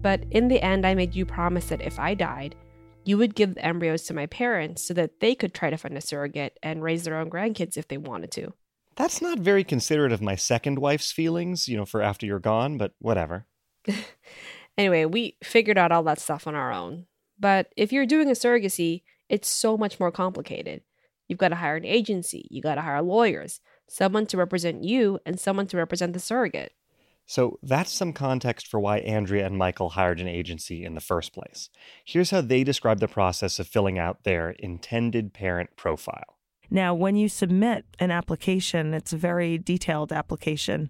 But 0.02 0.24
in 0.32 0.48
the 0.48 0.62
end, 0.62 0.86
I 0.86 0.96
made 0.96 1.16
you 1.16 1.26
promise 1.26 1.66
that 1.66 1.82
if 1.82 2.00
I 2.00 2.14
died, 2.14 2.56
you 3.06 3.18
would 3.18 3.36
give 3.36 3.56
the 3.56 3.66
embryos 3.66 4.04
to 4.04 4.14
my 4.14 4.26
parents 4.26 4.84
so 4.84 4.94
that 4.96 5.20
they 5.20 5.36
could 5.36 5.54
try 5.54 5.70
to 5.70 5.78
find 5.78 5.98
a 5.98 6.02
surrogate 6.02 6.58
and 6.62 6.84
raise 6.84 7.04
their 7.04 7.18
own 7.18 7.30
grandkids 7.30 7.78
if 7.78 7.88
they 7.88 7.98
wanted 7.98 8.32
to. 8.32 8.54
That's 8.96 9.22
not 9.22 9.40
very 9.40 9.64
considerate 9.64 10.12
of 10.12 10.22
my 10.22 10.36
second 10.36 10.80
wife's 10.80 11.12
feelings, 11.12 11.68
you 11.68 11.78
know, 11.78 11.86
for 11.86 12.02
after 12.02 12.26
you're 12.26 12.40
gone, 12.40 12.78
but 12.78 12.94
whatever. 13.00 13.46
anyway, 14.78 15.06
we 15.06 15.38
figured 15.44 15.78
out 15.78 15.92
all 15.92 16.04
that 16.04 16.20
stuff 16.20 16.48
on 16.48 16.56
our 16.56 16.72
own. 16.72 17.06
But 17.38 17.72
if 17.76 17.92
you're 17.92 18.06
doing 18.06 18.30
a 18.30 18.34
surrogacy, 18.34 19.04
it's 19.30 19.50
so 19.50 19.78
much 19.78 20.00
more 20.00 20.12
complicated. 20.12 20.82
You've 21.28 21.40
got 21.40 21.50
to 21.50 21.56
hire 21.56 21.76
an 21.76 21.86
agency, 21.86 22.48
you 22.50 22.62
got 22.62 22.76
to 22.76 22.82
hire 22.82 23.02
lawyers, 23.02 23.60
someone 23.88 24.26
to 24.28 24.38
represent 24.38 24.84
you, 24.84 25.20
and 25.26 25.40
someone 25.40 25.68
to 25.68 25.78
represent 25.78 26.14
the 26.14 26.20
surrogate. 26.20 26.74
So 27.26 27.58
that's 27.64 27.92
some 27.92 28.14
context 28.14 28.68
for 28.68 28.80
why 28.80 29.00
Andrea 29.00 29.46
and 29.46 29.58
Michael 29.58 29.90
hired 29.90 30.20
an 30.20 30.28
agency 30.28 30.84
in 30.86 30.94
the 30.94 31.02
first 31.02 31.34
place. 31.34 31.70
Here's 32.04 32.30
how 32.30 32.42
they 32.42 32.64
describe 32.64 33.00
the 33.00 33.08
process 33.08 33.58
of 33.60 33.68
filling 33.68 33.98
out 33.98 34.24
their 34.24 34.52
intended 34.52 35.34
parent 35.34 35.76
profile. 35.76 36.38
Now, 36.70 36.94
when 36.94 37.16
you 37.16 37.30
submit 37.30 37.86
an 38.00 38.12
application, 38.12 38.94
it's 38.94 39.14
a 39.14 39.18
very 39.18 39.58
detailed 39.58 40.12
application. 40.12 40.90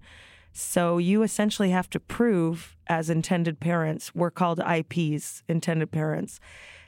So 0.52 0.98
you 0.98 1.22
essentially 1.24 1.72
have 1.72 1.90
to 1.90 2.00
prove 2.00 2.78
as 2.88 3.10
intended 3.10 3.60
parents, 3.60 4.16
we're 4.16 4.32
called 4.32 4.60
IPs, 4.60 5.44
intended 5.50 5.92
parents, 5.92 6.40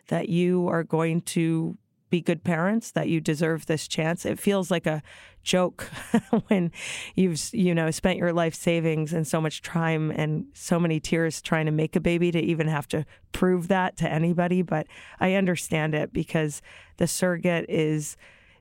that 0.07 0.29
you 0.29 0.67
are 0.67 0.83
going 0.83 1.21
to 1.21 1.77
be 2.09 2.21
good 2.21 2.43
parents, 2.43 2.91
that 2.91 3.09
you 3.09 3.19
deserve 3.19 3.65
this 3.65 3.87
chance. 3.87 4.25
It 4.25 4.39
feels 4.39 4.71
like 4.71 4.85
a 4.85 5.01
joke 5.43 5.89
when 6.47 6.71
you've, 7.15 7.53
you 7.53 7.73
know, 7.73 7.91
spent 7.91 8.17
your 8.17 8.33
life 8.33 8.55
savings 8.55 9.13
and 9.13 9.27
so 9.27 9.41
much 9.41 9.61
time 9.61 10.11
and 10.11 10.45
so 10.53 10.79
many 10.79 10.99
tears 10.99 11.41
trying 11.41 11.65
to 11.65 11.71
make 11.71 11.95
a 11.95 11.99
baby 11.99 12.31
to 12.31 12.39
even 12.39 12.67
have 12.67 12.87
to 12.89 13.05
prove 13.31 13.67
that 13.67 13.97
to 13.97 14.09
anybody. 14.09 14.61
But 14.61 14.87
I 15.19 15.33
understand 15.33 15.95
it 15.95 16.13
because 16.13 16.61
the 16.97 17.07
surrogate 17.07 17.65
is 17.69 18.17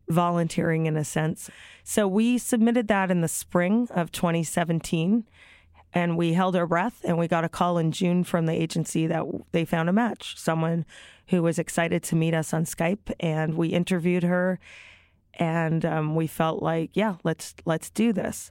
volunteering 0.08 0.86
in 0.86 0.96
a 0.96 1.04
sense. 1.04 1.50
So 1.82 2.06
we 2.06 2.38
submitted 2.38 2.88
that 2.88 3.10
in 3.10 3.20
the 3.20 3.28
spring 3.28 3.88
of 3.90 4.12
2017 4.12 5.24
and 5.92 6.16
we 6.16 6.34
held 6.34 6.54
our 6.54 6.66
breath 6.66 7.00
and 7.04 7.18
we 7.18 7.26
got 7.26 7.44
a 7.44 7.48
call 7.48 7.78
in 7.78 7.90
June 7.90 8.22
from 8.22 8.46
the 8.46 8.52
agency 8.52 9.06
that 9.06 9.24
they 9.52 9.64
found 9.64 9.88
a 9.88 9.92
match, 9.92 10.38
someone 10.38 10.84
who 11.28 11.42
was 11.42 11.58
excited 11.58 12.02
to 12.04 12.16
meet 12.16 12.34
us 12.34 12.54
on 12.54 12.64
Skype, 12.64 13.12
and 13.20 13.54
we 13.54 13.68
interviewed 13.68 14.22
her, 14.22 14.58
and 15.34 15.84
um, 15.84 16.14
we 16.14 16.26
felt 16.26 16.62
like, 16.62 16.90
yeah, 16.94 17.16
let's 17.24 17.54
let's 17.64 17.90
do 17.90 18.12
this. 18.12 18.50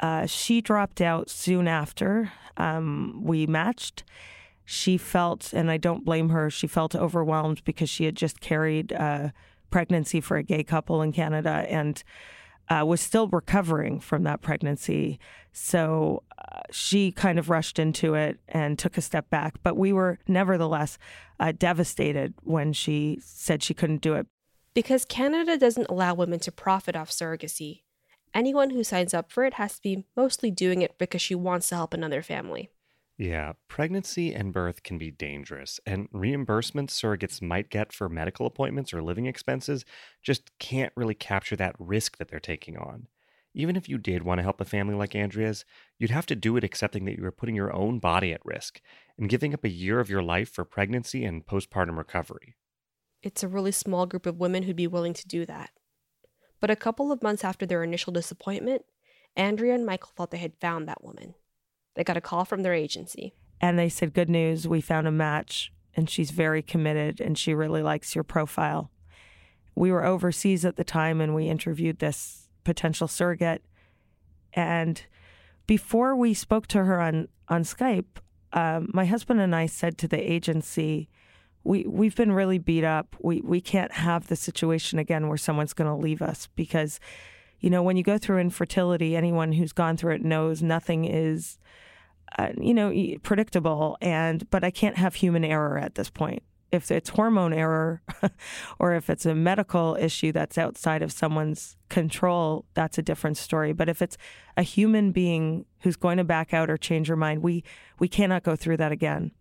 Uh, 0.00 0.26
she 0.26 0.60
dropped 0.60 1.00
out 1.00 1.28
soon 1.28 1.66
after 1.66 2.32
um, 2.56 3.20
we 3.22 3.46
matched. 3.46 4.04
She 4.64 4.98
felt, 4.98 5.52
and 5.52 5.70
I 5.70 5.76
don't 5.76 6.04
blame 6.04 6.28
her, 6.28 6.50
she 6.50 6.66
felt 6.66 6.94
overwhelmed 6.94 7.64
because 7.64 7.88
she 7.88 8.04
had 8.04 8.14
just 8.14 8.40
carried 8.40 8.92
uh, 8.92 9.30
pregnancy 9.70 10.20
for 10.20 10.36
a 10.36 10.42
gay 10.42 10.62
couple 10.62 11.00
in 11.00 11.12
Canada 11.12 11.64
and 11.68 12.02
uh, 12.70 12.84
was 12.86 13.00
still 13.00 13.28
recovering 13.28 14.00
from 14.00 14.24
that 14.24 14.42
pregnancy. 14.42 15.18
So 15.52 16.22
uh, 16.38 16.60
she 16.70 17.12
kind 17.12 17.38
of 17.38 17.50
rushed 17.50 17.78
into 17.78 18.14
it 18.14 18.38
and 18.48 18.78
took 18.78 18.98
a 18.98 19.02
step 19.02 19.30
back. 19.30 19.56
But 19.62 19.76
we 19.76 19.92
were 19.92 20.18
nevertheless 20.28 20.98
uh, 21.40 21.52
devastated 21.52 22.34
when 22.42 22.72
she 22.72 23.18
said 23.22 23.62
she 23.62 23.74
couldn't 23.74 24.02
do 24.02 24.14
it. 24.14 24.26
Because 24.74 25.04
Canada 25.04 25.56
doesn't 25.56 25.88
allow 25.88 26.14
women 26.14 26.38
to 26.40 26.52
profit 26.52 26.94
off 26.94 27.10
surrogacy. 27.10 27.82
Anyone 28.34 28.70
who 28.70 28.84
signs 28.84 29.14
up 29.14 29.32
for 29.32 29.44
it 29.44 29.54
has 29.54 29.76
to 29.76 29.82
be 29.82 30.04
mostly 30.16 30.50
doing 30.50 30.82
it 30.82 30.98
because 30.98 31.22
she 31.22 31.34
wants 31.34 31.68
to 31.70 31.74
help 31.74 31.94
another 31.94 32.22
family. 32.22 32.70
Yeah, 33.18 33.54
pregnancy 33.66 34.32
and 34.32 34.52
birth 34.52 34.84
can 34.84 34.96
be 34.96 35.10
dangerous, 35.10 35.80
and 35.84 36.08
reimbursements 36.12 36.90
surrogates 36.90 37.42
might 37.42 37.68
get 37.68 37.92
for 37.92 38.08
medical 38.08 38.46
appointments 38.46 38.94
or 38.94 39.02
living 39.02 39.26
expenses 39.26 39.84
just 40.22 40.56
can't 40.60 40.92
really 40.94 41.14
capture 41.14 41.56
that 41.56 41.74
risk 41.80 42.18
that 42.18 42.28
they're 42.28 42.38
taking 42.38 42.76
on. 42.76 43.08
Even 43.54 43.74
if 43.74 43.88
you 43.88 43.98
did 43.98 44.22
want 44.22 44.38
to 44.38 44.44
help 44.44 44.60
a 44.60 44.64
family 44.64 44.94
like 44.94 45.16
Andrea's, 45.16 45.64
you'd 45.98 46.12
have 46.12 46.26
to 46.26 46.36
do 46.36 46.56
it 46.56 46.62
accepting 46.62 47.06
that 47.06 47.18
you 47.18 47.24
are 47.24 47.32
putting 47.32 47.56
your 47.56 47.74
own 47.74 47.98
body 47.98 48.32
at 48.32 48.44
risk 48.44 48.80
and 49.18 49.28
giving 49.28 49.52
up 49.52 49.64
a 49.64 49.68
year 49.68 49.98
of 49.98 50.08
your 50.08 50.22
life 50.22 50.48
for 50.48 50.64
pregnancy 50.64 51.24
and 51.24 51.44
postpartum 51.44 51.98
recovery. 51.98 52.54
It's 53.20 53.42
a 53.42 53.48
really 53.48 53.72
small 53.72 54.06
group 54.06 54.26
of 54.26 54.38
women 54.38 54.62
who'd 54.62 54.76
be 54.76 54.86
willing 54.86 55.14
to 55.14 55.26
do 55.26 55.44
that. 55.46 55.70
But 56.60 56.70
a 56.70 56.76
couple 56.76 57.10
of 57.10 57.22
months 57.22 57.42
after 57.42 57.66
their 57.66 57.82
initial 57.82 58.12
disappointment, 58.12 58.84
Andrea 59.34 59.74
and 59.74 59.84
Michael 59.84 60.12
thought 60.14 60.30
they 60.30 60.38
had 60.38 60.60
found 60.60 60.86
that 60.86 61.02
woman. 61.02 61.34
They 61.98 62.04
got 62.04 62.16
a 62.16 62.20
call 62.20 62.44
from 62.44 62.62
their 62.62 62.74
agency. 62.74 63.34
And 63.60 63.76
they 63.76 63.88
said, 63.88 64.14
Good 64.14 64.30
news, 64.30 64.68
we 64.68 64.80
found 64.80 65.08
a 65.08 65.12
match, 65.12 65.72
and 65.96 66.08
she's 66.08 66.30
very 66.30 66.62
committed, 66.62 67.20
and 67.20 67.36
she 67.36 67.54
really 67.54 67.82
likes 67.82 68.14
your 68.14 68.22
profile. 68.22 68.92
We 69.74 69.90
were 69.90 70.04
overseas 70.04 70.64
at 70.64 70.76
the 70.76 70.84
time, 70.84 71.20
and 71.20 71.34
we 71.34 71.48
interviewed 71.48 71.98
this 71.98 72.50
potential 72.62 73.08
surrogate. 73.08 73.64
And 74.52 75.02
before 75.66 76.14
we 76.14 76.34
spoke 76.34 76.68
to 76.68 76.84
her 76.84 77.00
on, 77.00 77.26
on 77.48 77.64
Skype, 77.64 78.20
um, 78.52 78.90
my 78.94 79.04
husband 79.04 79.40
and 79.40 79.52
I 79.52 79.66
said 79.66 79.98
to 79.98 80.06
the 80.06 80.20
agency, 80.20 81.08
we, 81.64 81.82
we've 81.82 82.14
been 82.14 82.30
really 82.30 82.58
beat 82.58 82.84
up. 82.84 83.16
We, 83.20 83.40
we 83.40 83.60
can't 83.60 83.90
have 83.90 84.28
the 84.28 84.36
situation 84.36 85.00
again 85.00 85.26
where 85.26 85.36
someone's 85.36 85.72
going 85.72 85.90
to 85.90 86.00
leave 86.00 86.22
us 86.22 86.48
because, 86.54 87.00
you 87.58 87.70
know, 87.70 87.82
when 87.82 87.96
you 87.96 88.04
go 88.04 88.18
through 88.18 88.38
infertility, 88.38 89.16
anyone 89.16 89.50
who's 89.50 89.72
gone 89.72 89.96
through 89.96 90.14
it 90.14 90.24
knows 90.24 90.62
nothing 90.62 91.04
is 91.04 91.58
uh, 92.38 92.50
you 92.60 92.74
know, 92.74 92.92
predictable. 93.22 93.96
And 94.00 94.48
but 94.50 94.64
I 94.64 94.70
can't 94.70 94.96
have 94.96 95.16
human 95.16 95.44
error 95.44 95.78
at 95.78 95.94
this 95.94 96.10
point. 96.10 96.42
If 96.70 96.90
it's 96.90 97.08
hormone 97.08 97.54
error, 97.54 98.02
or 98.78 98.94
if 98.94 99.08
it's 99.08 99.24
a 99.24 99.34
medical 99.34 99.96
issue 99.98 100.32
that's 100.32 100.58
outside 100.58 101.00
of 101.00 101.12
someone's 101.12 101.76
control, 101.88 102.66
that's 102.74 102.98
a 102.98 103.02
different 103.02 103.38
story. 103.38 103.72
But 103.72 103.88
if 103.88 104.02
it's 104.02 104.18
a 104.56 104.62
human 104.62 105.10
being 105.10 105.64
who's 105.80 105.96
going 105.96 106.18
to 106.18 106.24
back 106.24 106.52
out 106.52 106.68
or 106.68 106.76
change 106.76 107.08
her 107.08 107.16
mind, 107.16 107.42
we 107.42 107.64
we 107.98 108.08
cannot 108.08 108.42
go 108.42 108.54
through 108.54 108.76
that 108.78 108.92
again. 108.92 109.32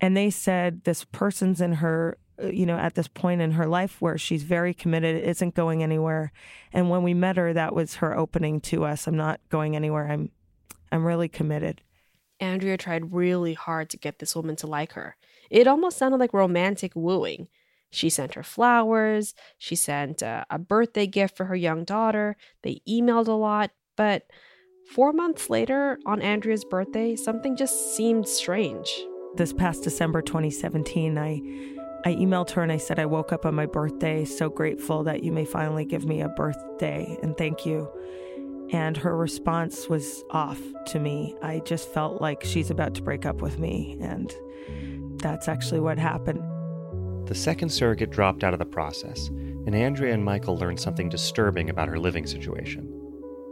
And 0.00 0.16
they 0.16 0.30
said 0.30 0.84
this 0.84 1.04
person's 1.04 1.60
in 1.60 1.74
her 1.74 2.16
uh, 2.42 2.46
you 2.46 2.64
know, 2.66 2.76
at 2.76 2.94
this 2.94 3.08
point 3.08 3.40
in 3.40 3.52
her 3.52 3.66
life 3.66 4.00
where 4.00 4.16
she's 4.16 4.42
very 4.42 4.72
committed, 4.72 5.22
isn't 5.24 5.54
going 5.54 5.82
anywhere. 5.82 6.32
And 6.72 6.88
when 6.88 7.02
we 7.02 7.14
met 7.14 7.36
her, 7.36 7.52
that 7.52 7.74
was 7.74 7.96
her 7.96 8.16
opening 8.16 8.60
to 8.62 8.84
us. 8.84 9.06
I'm 9.06 9.16
not 9.16 9.40
going 9.50 9.76
anywhere. 9.76 10.10
I'm 10.10 10.30
I'm 10.92 11.04
really 11.04 11.28
committed. 11.28 11.82
Andrea 12.40 12.76
tried 12.76 13.12
really 13.12 13.54
hard 13.54 13.90
to 13.90 13.96
get 13.96 14.18
this 14.18 14.34
woman 14.34 14.56
to 14.56 14.66
like 14.66 14.92
her. 14.92 15.16
It 15.50 15.66
almost 15.66 15.98
sounded 15.98 16.18
like 16.18 16.32
romantic 16.32 16.92
wooing. 16.94 17.48
She 17.90 18.08
sent 18.08 18.34
her 18.34 18.42
flowers, 18.42 19.34
she 19.58 19.74
sent 19.74 20.22
a, 20.22 20.46
a 20.48 20.58
birthday 20.58 21.06
gift 21.06 21.36
for 21.36 21.46
her 21.46 21.56
young 21.56 21.84
daughter, 21.84 22.36
they 22.62 22.82
emailed 22.88 23.26
a 23.26 23.32
lot, 23.32 23.72
but 23.96 24.26
four 24.92 25.12
months 25.12 25.50
later, 25.50 25.98
on 26.06 26.22
Andrea's 26.22 26.64
birthday, 26.64 27.16
something 27.16 27.56
just 27.56 27.96
seemed 27.96 28.28
strange. 28.28 28.88
This 29.34 29.52
past 29.52 29.82
December 29.82 30.22
2017, 30.22 31.18
I 31.18 31.40
I 32.02 32.14
emailed 32.14 32.50
her 32.52 32.62
and 32.62 32.72
I 32.72 32.78
said, 32.78 32.98
I 32.98 33.04
woke 33.04 33.30
up 33.30 33.44
on 33.44 33.54
my 33.54 33.66
birthday, 33.66 34.24
so 34.24 34.48
grateful 34.48 35.04
that 35.04 35.22
you 35.22 35.32
may 35.32 35.44
finally 35.44 35.84
give 35.84 36.06
me 36.06 36.22
a 36.22 36.30
birthday, 36.30 37.18
and 37.22 37.36
thank 37.36 37.66
you. 37.66 37.90
And 38.72 38.96
her 38.96 39.16
response 39.16 39.88
was 39.88 40.24
off 40.30 40.60
to 40.86 41.00
me. 41.00 41.36
I 41.42 41.60
just 41.60 41.88
felt 41.92 42.20
like 42.20 42.44
she's 42.44 42.70
about 42.70 42.94
to 42.94 43.02
break 43.02 43.26
up 43.26 43.42
with 43.42 43.58
me. 43.58 43.98
And 44.00 44.32
that's 45.20 45.48
actually 45.48 45.80
what 45.80 45.98
happened. 45.98 46.42
The 47.26 47.34
second 47.34 47.70
surrogate 47.70 48.10
dropped 48.10 48.42
out 48.42 48.52
of 48.52 48.58
the 48.58 48.64
process, 48.64 49.28
and 49.28 49.74
Andrea 49.74 50.14
and 50.14 50.24
Michael 50.24 50.56
learned 50.56 50.80
something 50.80 51.08
disturbing 51.08 51.70
about 51.70 51.88
her 51.88 51.98
living 51.98 52.26
situation. 52.26 52.88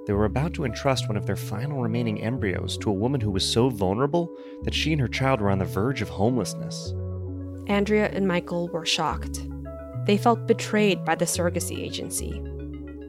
They 0.06 0.14
were 0.14 0.24
about 0.24 0.54
to 0.54 0.64
entrust 0.64 1.06
one 1.06 1.16
of 1.16 1.26
their 1.26 1.36
final 1.36 1.82
remaining 1.82 2.22
embryos 2.22 2.78
to 2.78 2.90
a 2.90 2.94
woman 2.94 3.20
who 3.20 3.30
was 3.30 3.44
so 3.44 3.68
vulnerable 3.68 4.34
that 4.62 4.74
she 4.74 4.92
and 4.92 5.00
her 5.00 5.06
child 5.06 5.40
were 5.40 5.50
on 5.50 5.58
the 5.58 5.64
verge 5.64 6.00
of 6.00 6.08
homelessness. 6.08 6.94
Andrea 7.66 8.08
and 8.08 8.26
Michael 8.26 8.68
were 8.68 8.86
shocked. 8.86 9.46
They 10.06 10.16
felt 10.16 10.46
betrayed 10.46 11.04
by 11.04 11.14
the 11.14 11.26
surrogacy 11.26 11.78
agency. 11.78 12.42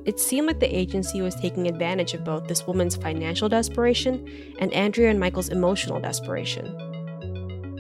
It 0.06 0.20
seemed 0.20 0.48
like 0.48 0.60
the 0.60 0.75
agency 0.75 1.22
was 1.22 1.36
taking 1.36 1.68
advantage 1.68 2.13
of 2.13 2.24
both 2.24 2.48
this 2.48 2.65
woman's 2.65 2.96
financial 2.96 3.50
desperation 3.50 4.27
and 4.60 4.74
Andrea 4.74 5.10
and 5.10 5.20
Michael's 5.20 5.50
emotional 5.50 6.00
desperation. 6.00 6.75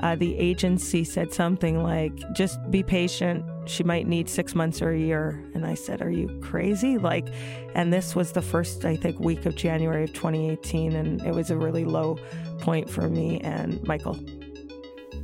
Uh, 0.01 0.15
the 0.15 0.37
agency 0.37 1.03
said 1.03 1.33
something 1.33 1.83
like, 1.83 2.13
just 2.33 2.57
be 2.71 2.83
patient. 2.83 3.43
She 3.65 3.83
might 3.83 4.07
need 4.07 4.29
six 4.29 4.55
months 4.55 4.81
or 4.81 4.91
a 4.91 4.99
year. 4.99 5.43
And 5.53 5.65
I 5.65 5.73
said, 5.73 6.01
Are 6.01 6.09
you 6.09 6.39
crazy? 6.41 6.97
Like, 6.97 7.27
and 7.75 7.91
this 7.91 8.15
was 8.15 8.31
the 8.31 8.41
first, 8.41 8.85
I 8.85 8.95
think, 8.95 9.19
week 9.19 9.45
of 9.45 9.55
January 9.55 10.05
of 10.05 10.13
2018. 10.13 10.95
And 10.95 11.21
it 11.21 11.33
was 11.33 11.51
a 11.51 11.57
really 11.57 11.83
low 11.83 12.17
point 12.59 12.89
for 12.89 13.09
me 13.09 13.39
and 13.41 13.83
Michael. 13.83 14.17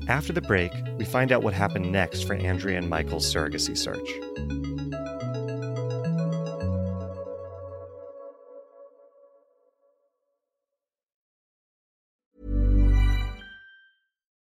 After 0.07 0.33
the 0.33 0.41
break, 0.41 0.71
we 0.97 1.05
find 1.05 1.31
out 1.31 1.41
what 1.41 1.53
happened 1.53 1.91
next 1.91 2.23
for 2.23 2.35
Andrea 2.35 2.77
and 2.77 2.89
Michael's 2.89 3.33
surrogacy 3.33 3.77
search. 3.77 4.07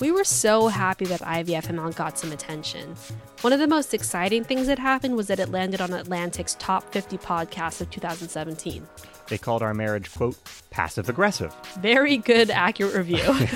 We 0.00 0.10
were 0.10 0.24
so 0.24 0.68
happy 0.68 1.04
that 1.04 1.20
IVFML 1.20 1.94
got 1.94 2.18
some 2.18 2.32
attention. 2.32 2.96
One 3.42 3.52
of 3.52 3.58
the 3.58 3.66
most 3.66 3.92
exciting 3.92 4.44
things 4.44 4.66
that 4.66 4.78
happened 4.78 5.14
was 5.14 5.26
that 5.26 5.38
it 5.38 5.50
landed 5.50 5.82
on 5.82 5.92
Atlantic's 5.92 6.54
top 6.54 6.90
50 6.90 7.18
podcasts 7.18 7.82
of 7.82 7.90
2017. 7.90 8.86
They 9.30 9.38
called 9.38 9.62
our 9.62 9.72
marriage, 9.72 10.12
quote, 10.12 10.36
passive 10.70 11.08
aggressive. 11.08 11.54
Very 11.78 12.16
good, 12.16 12.50
accurate 12.50 12.94
review. 12.96 13.48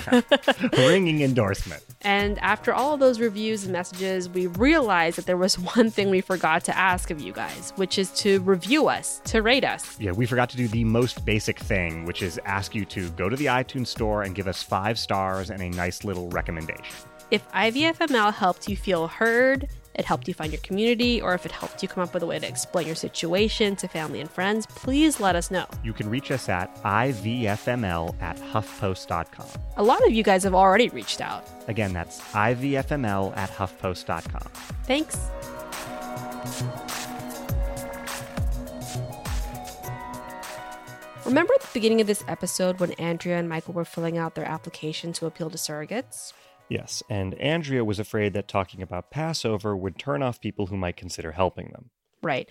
Ringing 0.72 1.20
endorsement. 1.22 1.82
And 2.02 2.38
after 2.38 2.72
all 2.72 2.94
of 2.94 3.00
those 3.00 3.18
reviews 3.18 3.64
and 3.64 3.72
messages, 3.72 4.28
we 4.28 4.46
realized 4.46 5.18
that 5.18 5.26
there 5.26 5.36
was 5.36 5.58
one 5.58 5.90
thing 5.90 6.10
we 6.10 6.20
forgot 6.20 6.64
to 6.64 6.76
ask 6.76 7.10
of 7.10 7.20
you 7.20 7.32
guys, 7.32 7.72
which 7.74 7.98
is 7.98 8.10
to 8.20 8.40
review 8.42 8.86
us, 8.86 9.20
to 9.24 9.42
rate 9.42 9.64
us. 9.64 9.98
Yeah, 9.98 10.12
we 10.12 10.26
forgot 10.26 10.48
to 10.50 10.56
do 10.56 10.68
the 10.68 10.84
most 10.84 11.24
basic 11.24 11.58
thing, 11.58 12.04
which 12.04 12.22
is 12.22 12.38
ask 12.44 12.72
you 12.72 12.84
to 12.86 13.10
go 13.10 13.28
to 13.28 13.34
the 13.34 13.46
iTunes 13.46 13.88
store 13.88 14.22
and 14.22 14.32
give 14.34 14.46
us 14.46 14.62
five 14.62 14.96
stars 14.96 15.50
and 15.50 15.60
a 15.60 15.70
nice 15.70 16.04
little 16.04 16.28
recommendation. 16.30 16.94
If 17.32 17.50
IVFML 17.50 18.32
helped 18.32 18.68
you 18.68 18.76
feel 18.76 19.08
heard, 19.08 19.68
it 19.94 20.04
helped 20.04 20.28
you 20.28 20.34
find 20.34 20.52
your 20.52 20.60
community, 20.62 21.20
or 21.20 21.34
if 21.34 21.46
it 21.46 21.52
helped 21.52 21.82
you 21.82 21.88
come 21.88 22.02
up 22.02 22.14
with 22.14 22.22
a 22.22 22.26
way 22.26 22.38
to 22.38 22.46
explain 22.46 22.86
your 22.86 22.96
situation 22.96 23.76
to 23.76 23.88
family 23.88 24.20
and 24.20 24.30
friends, 24.30 24.66
please 24.66 25.20
let 25.20 25.36
us 25.36 25.50
know. 25.50 25.66
You 25.82 25.92
can 25.92 26.08
reach 26.08 26.30
us 26.30 26.48
at 26.48 26.74
ivfml 26.82 28.20
at 28.22 28.36
huffpost.com. 28.36 29.46
A 29.76 29.82
lot 29.82 30.04
of 30.06 30.12
you 30.12 30.22
guys 30.22 30.42
have 30.42 30.54
already 30.54 30.88
reached 30.88 31.20
out. 31.20 31.46
Again, 31.68 31.92
that's 31.92 32.20
ivfml 32.32 33.36
at 33.36 33.50
huffpost.com. 33.50 34.50
Thanks. 34.84 35.18
Remember 41.24 41.54
at 41.54 41.62
the 41.62 41.68
beginning 41.72 42.02
of 42.02 42.06
this 42.06 42.22
episode 42.28 42.80
when 42.80 42.92
Andrea 42.92 43.38
and 43.38 43.48
Michael 43.48 43.72
were 43.72 43.86
filling 43.86 44.18
out 44.18 44.34
their 44.34 44.44
application 44.44 45.14
to 45.14 45.26
appeal 45.26 45.48
to 45.48 45.56
surrogates? 45.56 46.34
Yes, 46.68 47.02
and 47.10 47.34
Andrea 47.34 47.84
was 47.84 47.98
afraid 47.98 48.32
that 48.32 48.48
talking 48.48 48.82
about 48.82 49.10
Passover 49.10 49.76
would 49.76 49.98
turn 49.98 50.22
off 50.22 50.40
people 50.40 50.66
who 50.66 50.76
might 50.76 50.96
consider 50.96 51.32
helping 51.32 51.68
them. 51.68 51.90
Right. 52.22 52.48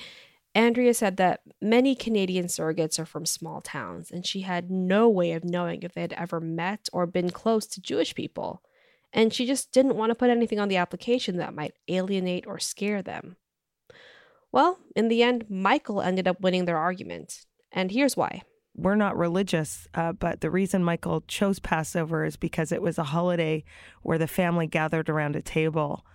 Andrea 0.56 0.94
said 0.94 1.18
that 1.18 1.42
many 1.62 1.96
Canadian 1.96 2.46
surrogates 2.46 3.00
are 3.00 3.06
from 3.06 3.26
small 3.26 3.60
towns, 3.60 4.12
and 4.12 4.26
she 4.26 4.42
had 4.42 4.70
no 4.70 5.10
way 5.10 5.32
of 5.32 5.44
knowing 5.44 5.82
if 5.82 5.94
they 5.94 6.02
had 6.02 6.14
ever 6.14 6.40
met 6.40 6.88
or 6.94 7.08
been 7.08 7.32
close 7.32 7.66
to 7.68 7.82
Jewish 7.82 8.14
people. 8.14 8.62
And 9.12 9.34
she 9.34 9.46
just 9.46 9.72
didn't 9.72 9.96
want 9.96 10.12
to 10.12 10.16
put 10.16 10.30
anything 10.30 10.60
on 10.60 10.70
the 10.70 10.78
application 10.78 11.38
that 11.38 11.56
might 11.56 11.74
alienate 11.88 12.46
or 12.46 12.60
scare 12.60 13.02
them. 13.02 13.38
Well, 14.52 14.80
in 14.96 15.08
the 15.08 15.24
end, 15.24 15.46
Michael 15.50 16.02
ended 16.02 16.28
up 16.28 16.42
winning 16.42 16.66
their 16.66 16.78
argument. 16.78 17.46
And 17.72 17.90
here's 17.90 18.16
why 18.16 18.44
we're 18.76 18.96
not 18.96 19.18
religious, 19.18 19.88
uh, 19.94 20.14
but 20.14 20.42
the 20.42 20.50
reason 20.50 20.84
Michael 20.84 21.22
chose 21.28 21.60
Passover 21.60 22.26
is 22.26 22.36
because 22.36 22.72
it 22.72 22.82
was 22.82 22.98
a 22.98 23.04
holiday 23.04 23.64
where 24.02 24.18
the 24.18 24.28
family 24.28 24.68
gathered 24.68 25.10
around 25.10 25.36
a 25.36 25.42
table 25.42 26.06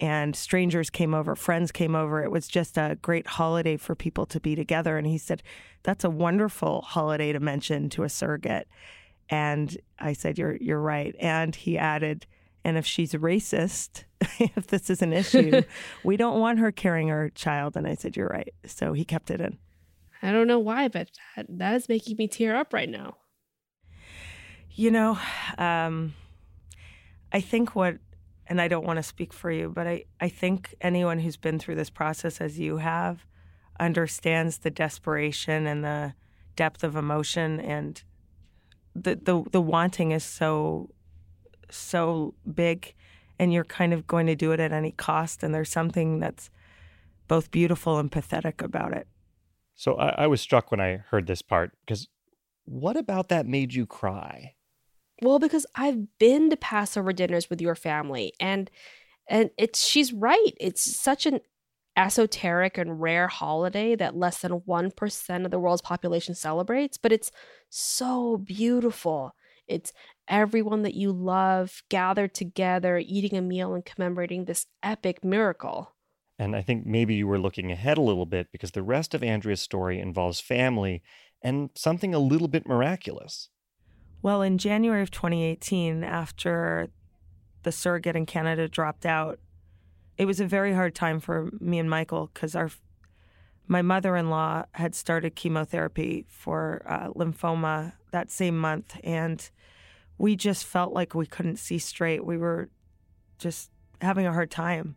and 0.00 0.36
strangers 0.36 0.90
came 0.90 1.12
over, 1.12 1.34
friends 1.34 1.72
came 1.72 1.94
over. 1.94 2.22
It 2.22 2.30
was 2.30 2.46
just 2.48 2.78
a 2.78 2.96
great 3.02 3.26
holiday 3.26 3.76
for 3.76 3.94
people 3.94 4.26
to 4.26 4.40
be 4.40 4.54
together. 4.54 4.96
And 4.96 5.06
he 5.06 5.18
said, 5.18 5.42
That's 5.82 6.04
a 6.04 6.10
wonderful 6.10 6.82
holiday 6.82 7.32
to 7.32 7.40
mention 7.40 7.90
to 7.90 8.04
a 8.04 8.08
surrogate. 8.08 8.68
And 9.28 9.76
I 9.98 10.12
said, 10.12 10.38
You're, 10.38 10.56
you're 10.56 10.80
right. 10.80 11.14
And 11.18 11.54
he 11.54 11.76
added, 11.76 12.26
and 12.64 12.78
if 12.78 12.86
she's 12.86 13.12
racist, 13.12 14.04
if 14.38 14.68
this 14.68 14.88
is 14.88 15.02
an 15.02 15.12
issue, 15.12 15.62
we 16.04 16.16
don't 16.16 16.40
want 16.40 16.60
her 16.60 16.70
carrying 16.70 17.08
her 17.08 17.30
child. 17.30 17.76
And 17.76 17.86
I 17.86 17.94
said, 17.94 18.16
You're 18.16 18.28
right. 18.28 18.54
So 18.66 18.92
he 18.92 19.04
kept 19.04 19.30
it 19.30 19.40
in. 19.40 19.58
I 20.22 20.32
don't 20.32 20.46
know 20.46 20.58
why, 20.58 20.88
but 20.88 21.10
that, 21.36 21.46
that 21.48 21.74
is 21.74 21.88
making 21.88 22.16
me 22.16 22.28
tear 22.28 22.56
up 22.56 22.72
right 22.72 22.88
now. 22.88 23.16
You 24.70 24.90
know, 24.90 25.18
um, 25.58 26.14
I 27.32 27.40
think 27.40 27.74
what, 27.74 27.98
and 28.46 28.60
I 28.60 28.68
don't 28.68 28.84
want 28.86 28.98
to 28.98 29.02
speak 29.02 29.32
for 29.32 29.50
you, 29.50 29.68
but 29.68 29.86
I, 29.86 30.04
I 30.20 30.28
think 30.28 30.74
anyone 30.80 31.18
who's 31.18 31.36
been 31.36 31.58
through 31.58 31.74
this 31.74 31.90
process 31.90 32.40
as 32.40 32.58
you 32.58 32.78
have 32.78 33.26
understands 33.80 34.58
the 34.58 34.70
desperation 34.70 35.66
and 35.66 35.84
the 35.84 36.14
depth 36.56 36.82
of 36.82 36.96
emotion 36.96 37.60
and 37.60 38.02
the, 38.94 39.16
the, 39.16 39.44
the 39.52 39.60
wanting 39.60 40.12
is 40.12 40.24
so, 40.24 40.90
so 41.70 42.34
big 42.52 42.94
and 43.38 43.52
you're 43.52 43.64
kind 43.64 43.92
of 43.92 44.06
going 44.06 44.26
to 44.26 44.34
do 44.34 44.52
it 44.52 44.60
at 44.60 44.72
any 44.72 44.92
cost. 44.92 45.42
And 45.42 45.54
there's 45.54 45.70
something 45.70 46.18
that's 46.18 46.50
both 47.28 47.50
beautiful 47.50 47.98
and 47.98 48.10
pathetic 48.10 48.62
about 48.62 48.92
it. 48.92 49.06
So 49.78 49.94
I, 49.94 50.24
I 50.24 50.26
was 50.26 50.40
struck 50.40 50.72
when 50.72 50.80
I 50.80 50.96
heard 50.96 51.28
this 51.28 51.40
part 51.40 51.70
because 51.86 52.08
what 52.64 52.96
about 52.96 53.28
that 53.28 53.46
made 53.46 53.72
you 53.72 53.86
cry? 53.86 54.56
Well, 55.22 55.38
because 55.38 55.66
I've 55.76 56.18
been 56.18 56.50
to 56.50 56.56
Passover 56.56 57.12
dinners 57.12 57.48
with 57.48 57.60
your 57.60 57.76
family 57.76 58.32
and 58.40 58.70
and 59.28 59.50
it's 59.56 59.86
she's 59.86 60.12
right. 60.12 60.52
It's 60.58 60.82
such 60.82 61.26
an 61.26 61.40
esoteric 61.96 62.76
and 62.76 63.00
rare 63.00 63.28
holiday 63.28 63.94
that 63.94 64.16
less 64.16 64.40
than 64.40 64.60
1% 64.60 65.44
of 65.44 65.50
the 65.50 65.58
world's 65.60 65.82
population 65.82 66.34
celebrates, 66.34 66.96
but 66.96 67.12
it's 67.12 67.30
so 67.68 68.38
beautiful. 68.38 69.32
It's 69.68 69.92
everyone 70.26 70.82
that 70.82 70.94
you 70.94 71.12
love 71.12 71.82
gathered 71.88 72.34
together, 72.34 72.98
eating 72.98 73.36
a 73.36 73.42
meal 73.42 73.74
and 73.74 73.84
commemorating 73.84 74.44
this 74.44 74.66
epic 74.82 75.22
miracle. 75.22 75.92
And 76.38 76.54
I 76.54 76.62
think 76.62 76.86
maybe 76.86 77.14
you 77.14 77.26
were 77.26 77.38
looking 77.38 77.72
ahead 77.72 77.98
a 77.98 78.02
little 78.02 78.26
bit 78.26 78.48
because 78.52 78.70
the 78.70 78.82
rest 78.82 79.12
of 79.14 79.22
Andrea's 79.22 79.60
story 79.60 79.98
involves 79.98 80.40
family 80.40 81.02
and 81.42 81.70
something 81.74 82.14
a 82.14 82.18
little 82.18 82.48
bit 82.48 82.66
miraculous. 82.66 83.48
Well, 84.22 84.42
in 84.42 84.58
January 84.58 85.02
of 85.02 85.10
2018, 85.10 86.04
after 86.04 86.88
the 87.62 87.72
surrogate 87.72 88.16
in 88.16 88.26
Canada 88.26 88.68
dropped 88.68 89.06
out, 89.06 89.38
it 90.16 90.26
was 90.26 90.40
a 90.40 90.46
very 90.46 90.74
hard 90.74 90.94
time 90.94 91.20
for 91.20 91.50
me 91.60 91.78
and 91.78 91.88
Michael 91.88 92.30
because 92.32 92.56
our 92.56 92.70
my 93.70 93.82
mother-in-law 93.82 94.64
had 94.72 94.94
started 94.94 95.36
chemotherapy 95.36 96.24
for 96.28 96.82
uh, 96.86 97.08
lymphoma 97.08 97.92
that 98.12 98.30
same 98.30 98.58
month, 98.58 98.96
and 99.04 99.50
we 100.16 100.34
just 100.36 100.64
felt 100.64 100.94
like 100.94 101.14
we 101.14 101.26
couldn't 101.26 101.58
see 101.58 101.78
straight. 101.78 102.24
We 102.24 102.38
were 102.38 102.70
just 103.38 103.70
having 104.00 104.26
a 104.26 104.32
hard 104.32 104.50
time, 104.50 104.96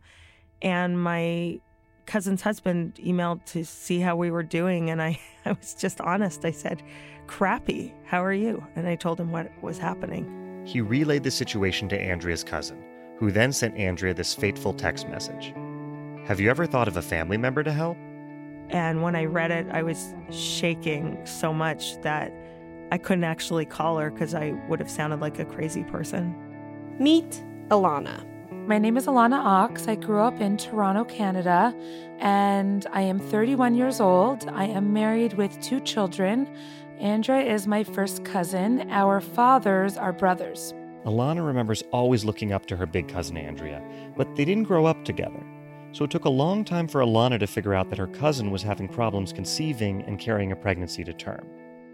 and 0.61 1.01
my 1.01 1.59
cousin's 2.05 2.41
husband 2.41 2.95
emailed 2.95 3.45
to 3.45 3.63
see 3.63 3.99
how 3.99 4.15
we 4.15 4.31
were 4.31 4.43
doing, 4.43 4.89
and 4.89 5.01
I, 5.01 5.19
I 5.45 5.53
was 5.53 5.73
just 5.73 6.01
honest. 6.01 6.45
I 6.45 6.51
said, 6.51 6.83
"Crappy. 7.27 7.93
How 8.05 8.23
are 8.23 8.33
you?" 8.33 8.63
And 8.75 8.87
I 8.87 8.95
told 8.95 9.19
him 9.19 9.31
what 9.31 9.49
was 9.61 9.77
happening. 9.77 10.63
He 10.65 10.81
relayed 10.81 11.23
the 11.23 11.31
situation 11.31 11.89
to 11.89 11.99
Andrea's 11.99 12.43
cousin, 12.43 12.83
who 13.17 13.31
then 13.31 13.51
sent 13.51 13.77
Andrea 13.77 14.13
this 14.13 14.35
fateful 14.35 14.73
text 14.73 15.07
message. 15.09 15.53
Have 16.25 16.39
you 16.39 16.49
ever 16.49 16.65
thought 16.65 16.87
of 16.87 16.97
a 16.97 17.01
family 17.01 17.37
member 17.37 17.63
to 17.63 17.71
help? 17.71 17.97
And 18.69 19.01
when 19.01 19.15
I 19.15 19.25
read 19.25 19.51
it, 19.51 19.67
I 19.71 19.83
was 19.83 20.13
shaking 20.29 21.19
so 21.25 21.51
much 21.51 21.99
that 22.01 22.31
I 22.91 22.97
couldn't 22.97 23.23
actually 23.23 23.65
call 23.65 23.97
her 23.97 24.11
because 24.11 24.35
I 24.35 24.51
would 24.69 24.79
have 24.79 24.89
sounded 24.89 25.19
like 25.19 25.39
a 25.39 25.45
crazy 25.45 25.83
person. 25.83 26.35
Meet 26.99 27.43
Alana. 27.69 28.25
My 28.67 28.77
name 28.77 28.95
is 28.95 29.07
Alana 29.07 29.43
Ox. 29.43 29.87
I 29.87 29.95
grew 29.95 30.21
up 30.21 30.39
in 30.39 30.55
Toronto, 30.55 31.03
Canada, 31.03 31.75
and 32.19 32.85
I 32.93 33.01
am 33.01 33.17
31 33.17 33.73
years 33.73 33.99
old. 33.99 34.47
I 34.49 34.65
am 34.65 34.93
married 34.93 35.33
with 35.33 35.59
two 35.61 35.79
children. 35.79 36.47
Andrea 36.99 37.41
is 37.41 37.65
my 37.65 37.83
first 37.83 38.23
cousin. 38.23 38.87
Our 38.91 39.19
fathers 39.19 39.97
are 39.97 40.13
brothers. 40.13 40.75
Alana 41.05 41.45
remembers 41.45 41.83
always 41.91 42.23
looking 42.23 42.53
up 42.53 42.67
to 42.67 42.75
her 42.75 42.85
big 42.85 43.07
cousin 43.07 43.35
Andrea, 43.35 43.83
but 44.15 44.35
they 44.35 44.45
didn't 44.45 44.65
grow 44.65 44.85
up 44.85 45.03
together. 45.05 45.43
So 45.91 46.05
it 46.05 46.11
took 46.11 46.25
a 46.25 46.29
long 46.29 46.63
time 46.63 46.87
for 46.87 47.01
Alana 47.01 47.39
to 47.39 47.47
figure 47.47 47.73
out 47.73 47.89
that 47.89 47.97
her 47.97 48.07
cousin 48.07 48.51
was 48.51 48.61
having 48.61 48.87
problems 48.87 49.33
conceiving 49.33 50.03
and 50.03 50.19
carrying 50.19 50.51
a 50.51 50.55
pregnancy 50.55 51.03
to 51.03 51.13
term. 51.13 51.47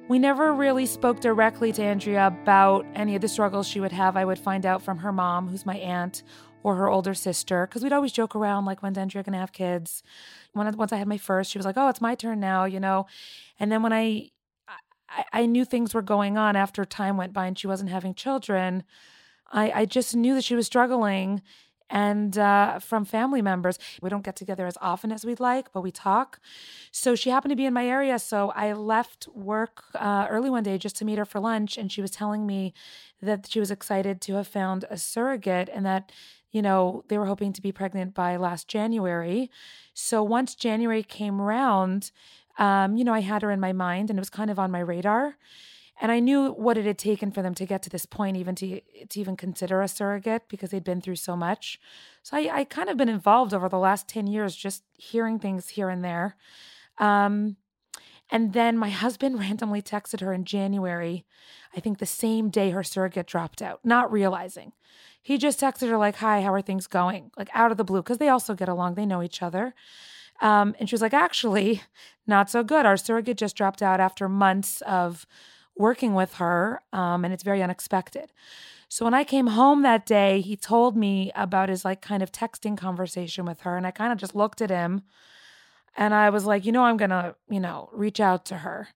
We 0.10 0.20
never 0.20 0.54
really 0.54 0.86
spoke 0.86 1.20
directly 1.20 1.74
to 1.74 1.84
Andrea 1.84 2.28
about 2.28 2.86
any 2.96 3.16
of 3.16 3.22
the 3.22 3.28
struggles 3.28 3.68
she 3.68 3.82
would 3.82 3.92
have. 3.92 4.16
I 4.16 4.24
would 4.24 4.40
find 4.40 4.66
out 4.66 4.82
from 4.82 5.00
her 5.00 5.12
mom, 5.12 5.50
who's 5.50 5.66
my 5.66 5.76
aunt, 5.76 6.24
or 6.68 6.76
her 6.76 6.90
older 6.90 7.14
sister, 7.14 7.66
because 7.66 7.82
we'd 7.82 7.94
always 7.94 8.12
joke 8.12 8.36
around 8.36 8.66
like, 8.66 8.84
when's 8.84 8.98
Andrea 8.98 9.24
gonna 9.24 9.38
have 9.38 9.54
kids? 9.54 10.04
When 10.52 10.70
once 10.76 10.92
I 10.92 10.98
had 10.98 11.08
my 11.08 11.18
first, 11.18 11.50
she 11.50 11.58
was 11.58 11.66
like, 11.66 11.78
oh, 11.78 11.88
it's 11.88 12.02
my 12.02 12.14
turn 12.14 12.42
now, 12.42 12.66
you 12.66 12.82
know. 12.82 13.06
And 13.58 13.72
then 13.72 13.84
when 13.84 13.94
I, 13.94 14.32
I, 15.08 15.24
I 15.32 15.46
knew 15.46 15.64
things 15.64 15.94
were 15.94 16.02
going 16.02 16.38
on 16.38 16.58
after 16.58 16.84
time 16.84 17.16
went 17.16 17.32
by 17.32 17.46
and 17.46 17.58
she 17.58 17.68
wasn't 17.68 17.90
having 17.90 18.14
children, 18.14 18.84
I, 19.50 19.72
I 19.72 19.86
just 19.86 20.14
knew 20.14 20.36
that 20.36 20.44
she 20.44 20.56
was 20.56 20.66
struggling 20.66 21.42
and 21.90 22.38
uh, 22.38 22.80
from 22.80 23.06
family 23.06 23.42
members. 23.42 23.80
We 24.02 24.10
don't 24.10 24.26
get 24.26 24.36
together 24.36 24.68
as 24.68 24.78
often 24.82 25.10
as 25.10 25.24
we'd 25.24 25.40
like, 25.40 25.72
but 25.72 25.84
we 25.84 25.92
talk. 25.92 26.42
So 26.92 27.16
she 27.16 27.30
happened 27.30 27.52
to 27.52 27.56
be 27.56 27.66
in 27.66 27.74
my 27.74 27.88
area. 27.88 28.20
So 28.20 28.50
I 28.50 28.74
left 28.74 29.30
work 29.34 29.84
uh, 29.96 30.28
early 30.30 30.50
one 30.50 30.64
day 30.64 30.78
just 30.78 30.98
to 30.98 31.06
meet 31.06 31.18
her 31.18 31.24
for 31.24 31.40
lunch. 31.40 31.78
And 31.78 31.90
she 31.90 32.02
was 32.02 32.12
telling 32.12 32.46
me 32.46 32.74
that 33.22 33.48
she 33.50 33.62
was 33.62 33.72
excited 33.72 34.20
to 34.20 34.34
have 34.34 34.50
found 34.50 34.84
a 34.90 34.98
surrogate 34.98 35.70
and 35.74 35.86
that, 35.86 36.12
you 36.58 36.64
know, 36.64 37.04
they 37.08 37.20
were 37.20 37.28
hoping 37.28 37.54
to 37.54 37.62
be 37.62 37.72
pregnant 37.72 38.16
by 38.16 38.36
last 38.36 38.68
January. 38.68 39.52
So 39.94 40.24
once 40.24 40.56
January 40.56 41.04
came 41.04 41.40
around, 41.40 42.12
um, 42.58 42.98
you 42.98 43.04
know, 43.04 43.14
I 43.14 43.22
had 43.22 43.44
her 43.44 43.52
in 43.52 43.60
my 43.60 43.74
mind 43.74 44.10
and 44.10 44.18
it 44.18 44.26
was 44.26 44.32
kind 44.32 44.50
of 44.50 44.58
on 44.58 44.72
my 44.72 44.80
radar 44.80 45.38
and 46.00 46.12
I 46.12 46.20
knew 46.20 46.52
what 46.52 46.78
it 46.78 46.86
had 46.86 46.98
taken 46.98 47.32
for 47.32 47.42
them 47.42 47.56
to 47.56 47.66
get 47.66 47.82
to 47.84 47.90
this 47.90 48.06
point, 48.06 48.38
even 48.38 48.56
to 48.56 48.82
to 49.10 49.20
even 49.20 49.36
consider 49.36 49.82
a 49.82 49.88
surrogate, 49.88 50.44
because 50.48 50.70
they'd 50.70 50.84
been 50.84 51.02
through 51.02 51.16
so 51.16 51.36
much. 51.36 51.80
So 52.24 52.38
I, 52.38 52.60
I 52.60 52.64
kind 52.66 52.90
of 52.90 52.98
been 52.98 53.10
involved 53.10 53.54
over 53.54 53.70
the 53.70 53.80
last 53.80 54.08
ten 54.08 54.28
years, 54.28 54.56
just 54.56 54.84
hearing 54.94 55.40
things 55.40 55.70
here 55.70 55.90
and 55.90 56.04
there. 56.04 56.36
Um, 57.00 57.58
and 58.30 58.54
then 58.54 58.78
my 58.78 58.90
husband 58.90 59.40
randomly 59.46 59.82
texted 59.82 60.22
her 60.22 60.34
in 60.34 60.46
January, 60.46 61.26
I 61.76 61.80
think 61.80 61.98
the 61.98 62.06
same 62.06 62.50
day 62.50 62.72
her 62.72 62.84
surrogate 62.84 63.28
dropped 63.28 63.62
out, 63.62 63.80
not 63.84 64.12
realizing. 64.12 64.74
He 65.28 65.38
just 65.38 65.60
texted 65.60 65.90
her 65.90 65.98
like, 65.98 66.18
"Hi, 66.18 66.42
how 66.42 66.54
are 66.54 66.62
things 66.62 66.88
going?" 66.88 67.32
Like 67.38 67.50
out 67.54 67.72
of 67.72 67.78
the 67.78 67.84
blue, 67.84 68.02
because 68.02 68.18
they 68.18 68.30
also 68.30 68.54
get 68.56 68.70
along, 68.70 68.96
they 68.96 69.06
know 69.06 69.22
each 69.22 69.42
other. 69.48 69.74
Um, 70.42 70.76
and 70.80 70.88
she 70.88 70.94
was 70.94 71.02
like, 71.02 71.14
"Actually, 71.14 71.82
not 72.26 72.50
so 72.50 72.64
good. 72.64 72.86
Our 72.86 72.98
surrogate 72.98 73.38
just 73.38 73.58
dropped 73.58 73.82
out 73.82 74.00
after 74.00 74.30
months 74.30 74.82
of." 74.82 75.26
working 75.80 76.14
with 76.16 76.34
her, 76.36 76.82
um, 76.92 77.24
and 77.24 77.34
it's 77.34 77.44
very 77.44 77.62
unexpected. 77.62 78.32
So 78.90 79.06
when 79.06 79.14
I 79.14 79.24
came 79.24 79.48
home 79.48 79.82
that 79.84 80.06
day, 80.06 80.42
he 80.42 80.56
told 80.56 80.96
me 80.96 81.32
about 81.36 81.70
his 81.70 81.84
like 81.86 82.02
kind 82.02 82.24
of 82.24 82.32
texting 82.32 82.78
conversation 82.78 83.46
with 83.46 83.62
her, 83.62 83.78
and 83.78 83.86
I 83.86 83.92
kind 83.92 84.12
of 84.12 84.18
just 84.18 84.36
looked 84.36 84.62
at 84.62 84.70
him, 84.70 85.04
and 85.96 86.14
I 86.14 86.30
was 86.30 86.46
like, 86.46 86.66
you 86.66 86.72
know, 86.72 86.84
I'm 86.84 86.98
gonna, 86.98 87.36
you 87.50 87.60
know, 87.60 87.90
reach 87.94 88.20
out 88.20 88.46
to 88.46 88.58
her. 88.60 88.90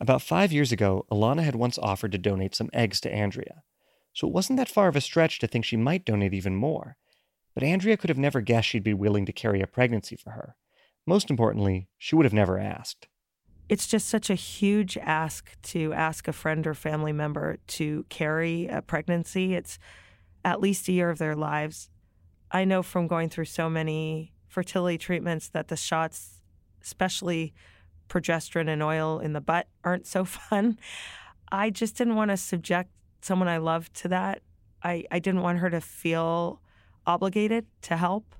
About 0.00 0.22
five 0.22 0.52
years 0.52 0.70
ago, 0.70 1.06
Alana 1.10 1.42
had 1.42 1.56
once 1.56 1.78
offered 1.78 2.12
to 2.12 2.18
donate 2.18 2.54
some 2.54 2.70
eggs 2.72 3.00
to 3.00 3.12
Andrea, 3.12 3.62
so 4.12 4.26
it 4.26 4.32
wasn't 4.32 4.58
that 4.58 4.68
far 4.70 4.88
of 4.88 4.96
a 4.96 5.00
stretch 5.00 5.38
to 5.38 5.46
think 5.46 5.64
she 5.64 5.76
might 5.76 6.04
donate 6.04 6.34
even 6.34 6.56
more. 6.56 6.96
But 7.54 7.62
Andrea 7.62 7.96
could 7.96 8.10
have 8.10 8.18
never 8.18 8.40
guessed 8.40 8.68
she'd 8.68 8.84
be 8.84 8.94
willing 8.94 9.26
to 9.26 9.32
carry 9.32 9.60
a 9.60 9.66
pregnancy 9.66 10.16
for 10.16 10.30
her. 10.30 10.56
Most 11.06 11.30
importantly, 11.30 11.88
she 11.98 12.14
would 12.14 12.26
have 12.26 12.32
never 12.32 12.58
asked 12.58 13.08
it's 13.68 13.86
just 13.86 14.08
such 14.08 14.30
a 14.30 14.34
huge 14.34 14.96
ask 14.96 15.50
to 15.62 15.92
ask 15.92 16.26
a 16.26 16.32
friend 16.32 16.66
or 16.66 16.74
family 16.74 17.12
member 17.12 17.58
to 17.66 18.06
carry 18.08 18.66
a 18.66 18.80
pregnancy. 18.80 19.54
It's 19.54 19.78
at 20.44 20.60
least 20.60 20.88
a 20.88 20.92
year 20.92 21.10
of 21.10 21.18
their 21.18 21.36
lives. 21.36 21.90
I 22.50 22.64
know 22.64 22.82
from 22.82 23.06
going 23.06 23.28
through 23.28 23.44
so 23.44 23.68
many 23.68 24.32
fertility 24.46 24.96
treatments 24.96 25.50
that 25.50 25.68
the 25.68 25.76
shots, 25.76 26.40
especially 26.82 27.52
progesterone 28.08 28.70
and 28.70 28.82
oil 28.82 29.18
in 29.18 29.34
the 29.34 29.40
butt, 29.40 29.68
aren't 29.84 30.06
so 30.06 30.24
fun. 30.24 30.78
I 31.52 31.68
just 31.68 31.96
didn't 31.96 32.16
want 32.16 32.30
to 32.30 32.38
subject 32.38 32.90
someone 33.20 33.48
I 33.48 33.58
loved 33.58 33.94
to 34.02 34.08
that. 34.08 34.42
I, 34.82 35.04
I 35.10 35.18
didn't 35.18 35.42
want 35.42 35.58
her 35.58 35.70
to 35.70 35.80
feel 35.80 36.60
obligated 37.06 37.66
to 37.82 37.96
help. 37.96 38.34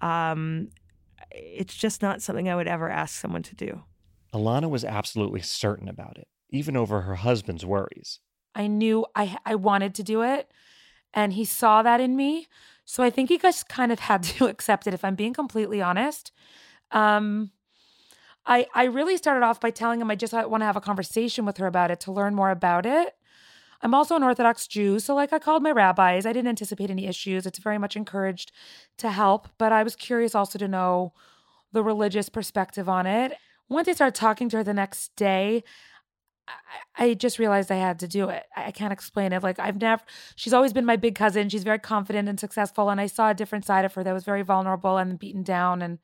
Um, 0.00 0.68
it's 1.30 1.74
just 1.74 2.02
not 2.02 2.20
something 2.20 2.48
I 2.48 2.56
would 2.56 2.68
ever 2.68 2.90
ask 2.90 3.18
someone 3.18 3.42
to 3.44 3.54
do. 3.54 3.82
Alana 4.34 4.68
was 4.68 4.84
absolutely 4.84 5.40
certain 5.40 5.88
about 5.88 6.18
it, 6.18 6.26
even 6.50 6.76
over 6.76 7.02
her 7.02 7.16
husband's 7.16 7.64
worries. 7.64 8.20
I 8.54 8.66
knew 8.66 9.06
I 9.14 9.38
I 9.46 9.54
wanted 9.54 9.94
to 9.96 10.02
do 10.02 10.22
it, 10.22 10.50
and 11.14 11.32
he 11.32 11.44
saw 11.44 11.82
that 11.82 12.00
in 12.00 12.16
me. 12.16 12.48
So 12.84 13.02
I 13.02 13.10
think 13.10 13.28
he 13.28 13.38
just 13.38 13.68
kind 13.68 13.92
of 13.92 14.00
had 14.00 14.22
to 14.24 14.46
accept 14.46 14.86
it. 14.86 14.94
If 14.94 15.04
I'm 15.04 15.14
being 15.14 15.34
completely 15.34 15.80
honest, 15.80 16.32
um, 16.90 17.50
I 18.44 18.66
I 18.74 18.84
really 18.84 19.16
started 19.16 19.44
off 19.44 19.60
by 19.60 19.70
telling 19.70 20.00
him 20.00 20.10
I 20.10 20.16
just 20.16 20.32
want 20.32 20.60
to 20.60 20.66
have 20.66 20.76
a 20.76 20.80
conversation 20.80 21.44
with 21.44 21.58
her 21.58 21.66
about 21.66 21.90
it 21.90 22.00
to 22.00 22.12
learn 22.12 22.34
more 22.34 22.50
about 22.50 22.86
it. 22.86 23.14
I'm 23.82 23.94
also 23.94 24.14
an 24.14 24.22
Orthodox 24.22 24.66
Jew, 24.66 24.98
so 24.98 25.14
like 25.14 25.32
I 25.32 25.38
called 25.38 25.62
my 25.62 25.72
rabbis. 25.72 26.24
I 26.24 26.32
didn't 26.32 26.48
anticipate 26.48 26.90
any 26.90 27.06
issues. 27.06 27.46
It's 27.46 27.58
very 27.58 27.78
much 27.78 27.96
encouraged 27.96 28.52
to 28.98 29.10
help, 29.10 29.48
but 29.58 29.72
I 29.72 29.82
was 29.82 29.96
curious 29.96 30.34
also 30.34 30.58
to 30.58 30.68
know 30.68 31.12
the 31.72 31.82
religious 31.82 32.28
perspective 32.28 32.88
on 32.88 33.06
it 33.06 33.32
once 33.72 33.88
I 33.88 33.92
started 33.92 34.14
talking 34.14 34.48
to 34.50 34.58
her 34.58 34.64
the 34.64 34.74
next 34.74 35.16
day, 35.16 35.64
I, 36.96 37.14
just 37.14 37.38
realized 37.38 37.70
I 37.70 37.76
had 37.76 37.98
to 38.00 38.08
do 38.08 38.28
it. 38.28 38.44
I 38.56 38.70
can't 38.70 38.92
explain 38.92 39.32
it. 39.32 39.42
Like 39.42 39.58
I've 39.58 39.80
never, 39.80 40.02
she's 40.36 40.52
always 40.52 40.72
been 40.72 40.84
my 40.84 40.96
big 40.96 41.14
cousin. 41.14 41.48
She's 41.48 41.64
very 41.64 41.78
confident 41.78 42.28
and 42.28 42.38
successful. 42.38 42.90
And 42.90 43.00
I 43.00 43.06
saw 43.06 43.30
a 43.30 43.34
different 43.34 43.64
side 43.64 43.84
of 43.84 43.94
her 43.94 44.04
that 44.04 44.12
was 44.12 44.24
very 44.24 44.42
vulnerable 44.42 44.98
and 44.98 45.18
beaten 45.18 45.42
down. 45.42 45.82
And 45.82 45.98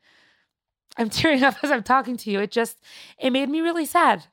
I'm 0.96 1.10
tearing 1.10 1.42
up 1.42 1.56
as 1.62 1.70
I'm 1.70 1.82
talking 1.82 2.16
to 2.18 2.30
you. 2.30 2.40
It 2.40 2.50
just, 2.50 2.80
it 3.18 3.30
made 3.30 3.48
me 3.48 3.60
really 3.60 3.84
sad. 3.84 4.26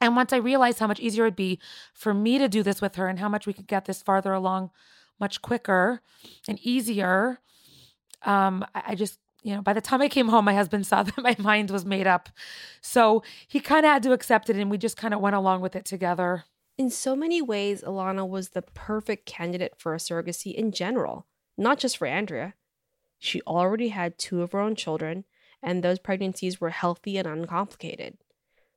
And 0.00 0.16
once 0.16 0.32
I 0.32 0.36
realized 0.36 0.78
how 0.78 0.86
much 0.86 1.00
easier 1.00 1.24
it 1.24 1.28
would 1.28 1.36
be 1.36 1.58
for 1.94 2.12
me 2.12 2.38
to 2.38 2.48
do 2.48 2.62
this 2.62 2.80
with 2.80 2.96
her 2.96 3.08
and 3.08 3.18
how 3.18 3.28
much 3.28 3.46
we 3.46 3.52
could 3.52 3.66
get 3.66 3.86
this 3.86 4.02
farther 4.02 4.32
along 4.32 4.70
much 5.18 5.40
quicker 5.40 6.02
and 6.46 6.58
easier, 6.60 7.40
um, 8.22 8.64
I, 8.74 8.82
I 8.88 8.94
just 8.94 9.18
you 9.42 9.54
know, 9.54 9.62
by 9.62 9.74
the 9.74 9.80
time 9.80 10.02
I 10.02 10.08
came 10.08 10.28
home, 10.28 10.44
my 10.44 10.54
husband 10.54 10.88
saw 10.88 11.02
that 11.04 11.18
my 11.18 11.36
mind 11.38 11.70
was 11.70 11.84
made 11.84 12.06
up. 12.06 12.28
So 12.80 13.22
he 13.46 13.60
kind 13.60 13.86
of 13.86 13.92
had 13.92 14.02
to 14.02 14.12
accept 14.12 14.50
it 14.50 14.56
and 14.56 14.70
we 14.70 14.76
just 14.76 14.96
kind 14.96 15.14
of 15.14 15.20
went 15.20 15.36
along 15.36 15.60
with 15.60 15.76
it 15.76 15.84
together. 15.84 16.44
In 16.76 16.90
so 16.90 17.14
many 17.14 17.40
ways, 17.40 17.82
Alana 17.82 18.28
was 18.28 18.50
the 18.50 18.62
perfect 18.62 19.24
candidate 19.24 19.74
for 19.78 19.94
a 19.94 19.98
surrogacy 19.98 20.52
in 20.52 20.72
general, 20.72 21.26
not 21.56 21.78
just 21.78 21.96
for 21.96 22.06
Andrea. 22.06 22.54
She 23.18 23.40
already 23.42 23.88
had 23.88 24.18
two 24.18 24.42
of 24.42 24.52
her 24.52 24.60
own 24.60 24.74
children, 24.74 25.24
and 25.62 25.82
those 25.82 25.98
pregnancies 25.98 26.60
were 26.60 26.70
healthy 26.70 27.16
and 27.16 27.26
uncomplicated. 27.26 28.18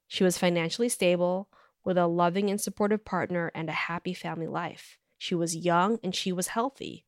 She 0.09 0.23
was 0.23 0.37
financially 0.37 0.89
stable, 0.89 1.47
with 1.85 1.97
a 1.97 2.07
loving 2.07 2.49
and 2.49 2.59
supportive 2.59 3.05
partner 3.05 3.51
and 3.55 3.69
a 3.69 3.73
happy 3.73 4.13
family 4.13 4.47
life. 4.47 4.97
She 5.17 5.35
was 5.35 5.55
young 5.55 5.99
and 6.03 6.13
she 6.13 6.31
was 6.31 6.47
healthy. 6.47 7.05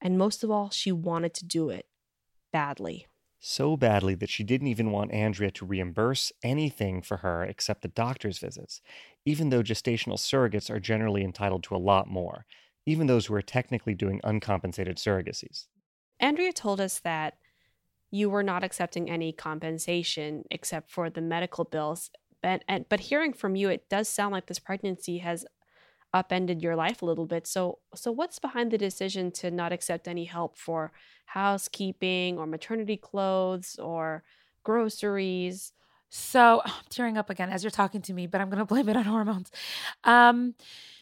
And 0.00 0.18
most 0.18 0.42
of 0.42 0.50
all, 0.50 0.70
she 0.70 0.90
wanted 0.90 1.34
to 1.34 1.44
do 1.44 1.68
it 1.68 1.86
badly. 2.52 3.06
So 3.38 3.76
badly 3.76 4.14
that 4.16 4.30
she 4.30 4.42
didn't 4.42 4.66
even 4.68 4.90
want 4.90 5.12
Andrea 5.12 5.50
to 5.52 5.66
reimburse 5.66 6.32
anything 6.42 7.02
for 7.02 7.18
her 7.18 7.44
except 7.44 7.82
the 7.82 7.88
doctor's 7.88 8.38
visits, 8.38 8.80
even 9.24 9.50
though 9.50 9.62
gestational 9.62 10.18
surrogates 10.18 10.70
are 10.70 10.80
generally 10.80 11.22
entitled 11.22 11.62
to 11.64 11.76
a 11.76 11.78
lot 11.78 12.08
more, 12.08 12.46
even 12.84 13.06
those 13.06 13.26
who 13.26 13.34
are 13.34 13.42
technically 13.42 13.94
doing 13.94 14.20
uncompensated 14.24 14.96
surrogacies. 14.96 15.66
Andrea 16.18 16.52
told 16.52 16.80
us 16.80 16.98
that 17.00 17.38
you 18.10 18.28
were 18.28 18.42
not 18.42 18.64
accepting 18.64 19.08
any 19.08 19.32
compensation 19.32 20.44
except 20.50 20.90
for 20.90 21.08
the 21.08 21.22
medical 21.22 21.64
bills. 21.64 22.10
But, 22.42 22.64
and, 22.68 22.86
but 22.88 23.00
hearing 23.00 23.32
from 23.32 23.56
you, 23.56 23.68
it 23.68 23.88
does 23.88 24.08
sound 24.08 24.32
like 24.32 24.46
this 24.46 24.58
pregnancy 24.58 25.18
has 25.18 25.44
upended 26.12 26.62
your 26.62 26.76
life 26.76 27.02
a 27.02 27.06
little 27.06 27.26
bit. 27.26 27.46
So, 27.46 27.78
so 27.94 28.10
what's 28.10 28.38
behind 28.38 28.70
the 28.70 28.78
decision 28.78 29.30
to 29.32 29.50
not 29.50 29.72
accept 29.72 30.08
any 30.08 30.24
help 30.24 30.56
for 30.56 30.92
housekeeping 31.26 32.38
or 32.38 32.46
maternity 32.46 32.96
clothes 32.96 33.76
or 33.78 34.24
groceries? 34.64 35.72
So 36.08 36.62
I'm 36.64 36.72
tearing 36.88 37.16
up 37.16 37.30
again 37.30 37.50
as 37.50 37.62
you're 37.62 37.70
talking 37.70 38.02
to 38.02 38.12
me, 38.12 38.26
but 38.26 38.40
I'm 38.40 38.50
going 38.50 38.58
to 38.58 38.64
blame 38.64 38.88
it 38.88 38.96
on 38.96 39.04
hormones. 39.04 39.50
Um, 40.04 40.54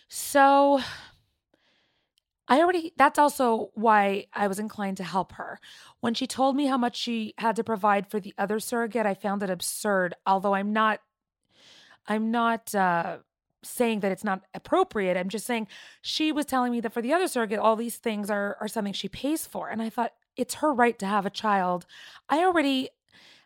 so 0.09 0.81
I 2.48 2.61
already, 2.61 2.92
that's 2.96 3.18
also 3.18 3.70
why 3.74 4.27
I 4.33 4.46
was 4.46 4.59
inclined 4.59 4.96
to 4.98 5.05
help 5.05 5.33
her. 5.33 5.61
When 6.01 6.14
she 6.14 6.27
told 6.27 6.57
me 6.57 6.66
how 6.66 6.79
much 6.79 6.96
she 6.96 7.35
had 7.38 7.57
to 7.57 7.64
provide 7.64 8.11
for 8.11 8.20
the 8.20 8.33
other 8.38 8.59
surrogate, 8.59 9.05
I 9.05 9.14
found 9.14 9.42
it 9.42 9.51
absurd, 9.51 10.14
although 10.27 10.55
I'm 10.55 10.72
not, 10.72 11.01
I'm 12.09 12.31
not, 12.31 12.75
uh, 12.75 13.18
saying 13.64 14.01
that 14.01 14.12
it's 14.12 14.25
not 14.25 14.42
appropriate. 14.55 15.16
I'm 15.16 15.29
just 15.29 15.47
saying 15.47 15.66
she 16.01 16.33
was 16.33 16.47
telling 16.47 16.73
me 16.73 16.81
that 16.81 16.92
for 16.92 17.03
the 17.03 17.12
other 17.12 17.29
surrogate, 17.29 17.59
all 17.59 17.77
these 17.77 17.97
things 17.97 18.31
are 18.31 18.57
are 18.61 18.68
something 18.68 18.92
she 18.92 19.09
pays 19.09 19.47
for. 19.47 19.68
And 19.68 19.83
I 19.83 19.90
thought 19.90 20.12
it's 20.37 20.55
her 20.57 20.73
right 20.73 20.99
to 21.01 21.07
have 21.07 21.27
a 21.27 21.31
child. 21.31 21.85
I 22.29 22.38
already 22.38 22.90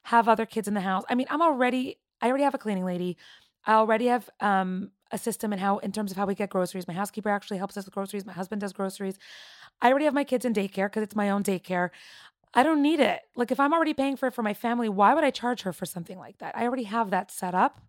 have 0.05 0.29
other 0.29 0.47
kids 0.47 0.69
in 0.69 0.75
the 0.75 0.81
house. 0.81 1.05
I 1.09 1.15
mean, 1.15 1.27
I'm 1.31 1.43
already 1.43 1.99
I 2.21 2.29
already 2.29 2.45
have 2.45 2.55
a 2.55 2.59
cleaning 2.59 2.85
lady. 2.85 3.17
I 3.65 3.75
already 3.75 4.07
have 4.07 4.29
um 4.41 4.91
a 5.11 5.19
system 5.19 5.53
in 5.53 5.59
how 5.59 5.79
in 5.79 5.93
terms 5.93 6.11
of 6.11 6.17
how 6.17 6.27
we 6.27 6.35
get 6.35 6.51
groceries. 6.51 6.87
My 6.87 6.95
housekeeper 6.95 7.31
actually 7.31 7.59
helps 7.59 7.77
us 7.77 7.85
with 7.85 7.95
groceries. 7.95 8.27
My 8.27 8.33
husband 8.33 8.61
does 8.61 8.73
groceries. 8.73 9.19
I 9.81 9.91
already 9.91 10.05
have 10.05 10.15
my 10.15 10.25
kids 10.25 10.45
in 10.45 10.53
daycare 10.55 10.87
because 10.87 11.03
it's 11.03 11.17
my 11.17 11.31
own 11.31 11.43
daycare. 11.43 11.91
I 12.55 12.63
don't 12.63 12.83
need 12.83 13.01
it. 13.01 13.23
Like 13.35 13.51
if 13.51 13.59
I'm 13.59 13.73
already 13.73 13.95
paying 13.95 14.17
for 14.17 14.27
it 14.27 14.35
for 14.35 14.43
my 14.43 14.55
family, 14.55 14.89
why 14.89 15.15
would 15.15 15.25
I 15.25 15.31
charge 15.31 15.63
her 15.63 15.73
for 15.73 15.87
something 15.87 16.19
like 16.19 16.39
that? 16.39 16.57
I 16.57 16.65
already 16.65 16.85
have 16.85 17.11
that 17.11 17.31
set 17.31 17.55
up. 17.55 17.81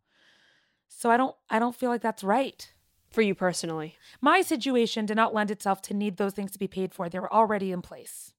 So 0.88 1.10
I 1.12 1.18
don't 1.18 1.36
I 1.50 1.60
don't 1.60 1.76
feel 1.76 1.90
like 1.90 2.02
that's 2.02 2.24
right. 2.24 2.72
For 3.10 3.22
you 3.22 3.36
personally. 3.36 3.96
My 4.22 4.42
situation 4.42 5.06
did 5.06 5.18
not 5.18 5.36
lend 5.36 5.52
itself 5.52 5.84
to 5.84 5.94
need 5.94 6.18
those 6.18 6.34
things 6.34 6.50
to 6.52 6.60
be 6.60 6.68
paid 6.68 6.96
for. 6.96 7.10
They 7.10 7.20
were 7.20 7.32
already 7.32 7.72
in 7.72 7.84
place. 7.84 8.34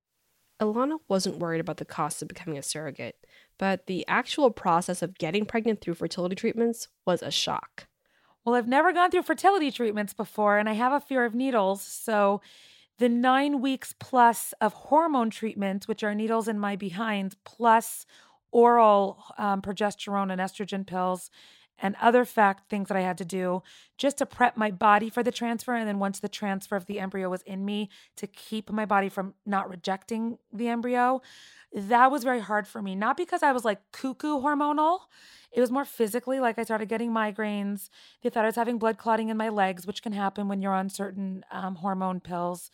Ilana 0.60 0.98
wasn't 1.08 1.38
worried 1.38 1.60
about 1.60 1.76
the 1.76 1.84
cost 1.84 2.22
of 2.22 2.28
becoming 2.28 2.58
a 2.58 2.62
surrogate, 2.62 3.24
but 3.58 3.86
the 3.86 4.04
actual 4.08 4.50
process 4.50 5.02
of 5.02 5.18
getting 5.18 5.46
pregnant 5.46 5.80
through 5.80 5.94
fertility 5.94 6.34
treatments 6.34 6.88
was 7.06 7.22
a 7.22 7.30
shock. 7.30 7.86
Well, 8.44 8.54
I've 8.54 8.68
never 8.68 8.92
gone 8.92 9.10
through 9.10 9.22
fertility 9.22 9.70
treatments 9.70 10.12
before, 10.12 10.58
and 10.58 10.68
I 10.68 10.74
have 10.74 10.92
a 10.92 11.00
fear 11.00 11.24
of 11.24 11.34
needles. 11.34 11.82
So, 11.82 12.40
the 12.98 13.08
nine 13.08 13.60
weeks 13.60 13.94
plus 13.98 14.54
of 14.60 14.72
hormone 14.72 15.30
treatment, 15.30 15.88
which 15.88 16.04
are 16.04 16.14
needles 16.14 16.46
in 16.46 16.60
my 16.60 16.76
behind, 16.76 17.34
plus 17.44 18.06
oral 18.52 19.24
um, 19.36 19.62
progesterone 19.62 20.30
and 20.30 20.40
estrogen 20.40 20.86
pills, 20.86 21.30
and 21.78 21.96
other 22.00 22.24
fact 22.24 22.70
things 22.70 22.88
that 22.88 22.96
I 22.96 23.00
had 23.00 23.18
to 23.18 23.24
do 23.24 23.62
just 23.98 24.18
to 24.18 24.26
prep 24.26 24.56
my 24.56 24.70
body 24.70 25.10
for 25.10 25.22
the 25.22 25.32
transfer. 25.32 25.74
And 25.74 25.88
then 25.88 25.98
once 25.98 26.20
the 26.20 26.28
transfer 26.28 26.76
of 26.76 26.86
the 26.86 27.00
embryo 27.00 27.28
was 27.28 27.42
in 27.42 27.64
me, 27.64 27.90
to 28.16 28.26
keep 28.26 28.70
my 28.70 28.86
body 28.86 29.08
from 29.08 29.34
not 29.44 29.68
rejecting 29.68 30.38
the 30.52 30.68
embryo. 30.68 31.20
That 31.72 32.10
was 32.10 32.22
very 32.22 32.40
hard 32.40 32.68
for 32.68 32.80
me, 32.80 32.94
not 32.94 33.16
because 33.16 33.42
I 33.42 33.52
was 33.52 33.64
like 33.64 33.80
cuckoo 33.92 34.40
hormonal. 34.40 35.00
It 35.50 35.60
was 35.60 35.70
more 35.70 35.84
physically, 35.84 36.40
like 36.40 36.58
I 36.58 36.64
started 36.64 36.88
getting 36.88 37.10
migraines. 37.10 37.88
They 38.22 38.30
thought 38.30 38.44
I 38.44 38.48
was 38.48 38.56
having 38.56 38.78
blood 38.78 38.98
clotting 38.98 39.28
in 39.28 39.36
my 39.36 39.48
legs, 39.48 39.86
which 39.86 40.02
can 40.02 40.12
happen 40.12 40.48
when 40.48 40.62
you're 40.62 40.74
on 40.74 40.88
certain 40.88 41.44
um, 41.50 41.76
hormone 41.76 42.20
pills, 42.20 42.70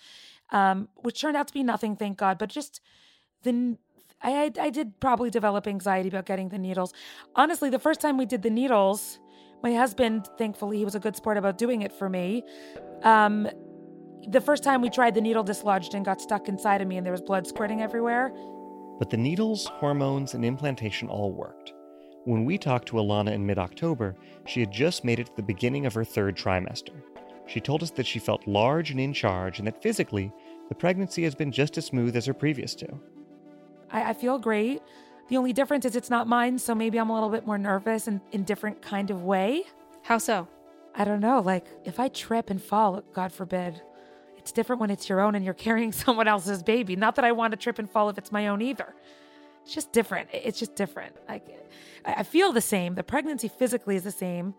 um, 0.51 0.89
which 0.97 1.21
turned 1.21 1.37
out 1.37 1.49
to 1.49 1.55
be 1.55 1.63
nothing, 1.63 1.97
thank 1.97 2.17
God. 2.17 2.39
But 2.39 2.49
just 2.49 2.81
the 3.43 3.77
I, 4.23 4.53
I 4.61 4.71
did 4.71 4.99
probably 5.01 5.31
develop 5.31 5.67
anxiety 5.67 6.09
about 6.09 6.27
getting 6.27 6.49
the 6.49 6.59
needles. 6.59 6.93
Honestly, 7.35 7.71
the 7.71 7.79
first 7.79 8.01
time 8.01 8.19
we 8.19 8.27
did 8.27 8.43
the 8.43 8.51
needles, 8.51 9.19
my 9.63 9.75
husband, 9.75 10.29
thankfully, 10.39 10.79
he 10.79 10.85
was 10.85 10.95
a 10.95 11.01
good 11.01 11.17
sport 11.17 11.37
about 11.37 11.59
doing 11.59 11.83
it 11.83 11.93
for 11.93 12.09
me. 12.09 12.43
Um, 13.03 13.49
the 14.29 14.41
first 14.41 14.63
time 14.63 14.83
we 14.83 14.91
tried, 14.91 15.15
the 15.15 15.21
needle 15.21 15.43
dislodged 15.43 15.95
and 15.95 16.05
got 16.05 16.21
stuck 16.21 16.49
inside 16.49 16.83
of 16.83 16.89
me, 16.89 16.97
and 16.97 17.07
there 17.07 17.13
was 17.13 17.23
blood 17.23 17.47
squirting 17.47 17.81
everywhere. 17.81 18.33
But 18.99 19.09
the 19.09 19.17
needles, 19.17 19.67
hormones, 19.67 20.35
and 20.35 20.45
implantation 20.45 21.09
all 21.09 21.33
worked. 21.33 21.73
When 22.25 22.45
we 22.45 22.59
talked 22.59 22.89
to 22.89 22.97
Alana 22.97 23.33
in 23.33 23.47
mid 23.47 23.59
October, 23.59 24.15
she 24.47 24.61
had 24.61 24.71
just 24.71 25.05
made 25.05 25.19
it 25.19 25.27
to 25.29 25.37
the 25.37 25.43
beginning 25.43 25.87
of 25.87 25.95
her 25.95 26.05
third 26.05 26.37
trimester. 26.37 27.01
She 27.47 27.61
told 27.61 27.83
us 27.83 27.91
that 27.93 28.07
she 28.07 28.19
felt 28.19 28.47
large 28.47 28.91
and 28.91 29.01
in 29.01 29.15
charge, 29.15 29.59
and 29.59 29.67
that 29.67 29.83
physically, 29.83 30.31
the 30.69 30.75
pregnancy 30.75 31.25
has 31.25 31.35
been 31.35 31.51
just 31.51 31.79
as 31.79 31.87
smooth 31.87 32.15
as 32.15 32.27
her 32.27 32.35
previous 32.35 32.75
two. 32.75 33.01
I, 33.93 34.11
I 34.11 34.13
feel 34.13 34.39
great. 34.39 34.83
The 35.29 35.37
only 35.37 35.53
difference 35.53 35.85
is 35.85 35.95
it's 35.95 36.11
not 36.11 36.27
mine, 36.27 36.59
so 36.59 36.75
maybe 36.75 36.99
I'm 36.99 37.11
a 37.11 37.15
little 37.15 37.29
bit 37.29 37.47
more 37.47 37.59
nervous 37.59 38.07
and 38.07 38.21
in 38.33 38.45
different 38.45 38.83
kind 38.83 39.11
of 39.11 39.23
way. 39.23 39.65
How 40.03 40.19
so? 40.19 40.49
I 40.95 41.05
don't 41.05 41.21
know. 41.21 41.41
Like 41.41 41.67
if 41.85 42.01
I 42.01 42.09
trip 42.09 42.51
and 42.51 42.61
fall, 42.61 43.03
God 43.13 43.33
forbid, 43.33 43.81
it's 44.37 44.53
different 44.53 44.81
when 44.81 44.91
it's 44.91 45.09
your 45.09 45.21
own 45.21 45.35
and 45.35 45.45
you're 45.45 45.55
carrying 45.69 45.93
someone 45.93 46.27
else's 46.27 46.63
baby. 46.63 46.97
Not 46.97 47.15
that 47.17 47.25
I 47.25 47.33
want 47.33 47.53
to 47.53 47.57
trip 47.57 47.79
and 47.79 47.89
fall 47.89 48.09
if 48.09 48.19
it's 48.19 48.33
my 48.33 48.49
own 48.49 48.61
either. 48.63 48.95
It's 49.63 49.75
just 49.75 49.93
different. 49.93 50.31
It's 50.33 50.59
just 50.59 50.75
different. 50.75 51.15
Like 51.29 51.47
I 52.05 52.23
feel 52.23 52.53
the 52.53 52.61
same. 52.61 52.95
The 52.95 53.03
pregnancy 53.05 53.49
physically 53.49 53.95
is 53.97 54.03
the 54.03 54.11
same. 54.11 54.55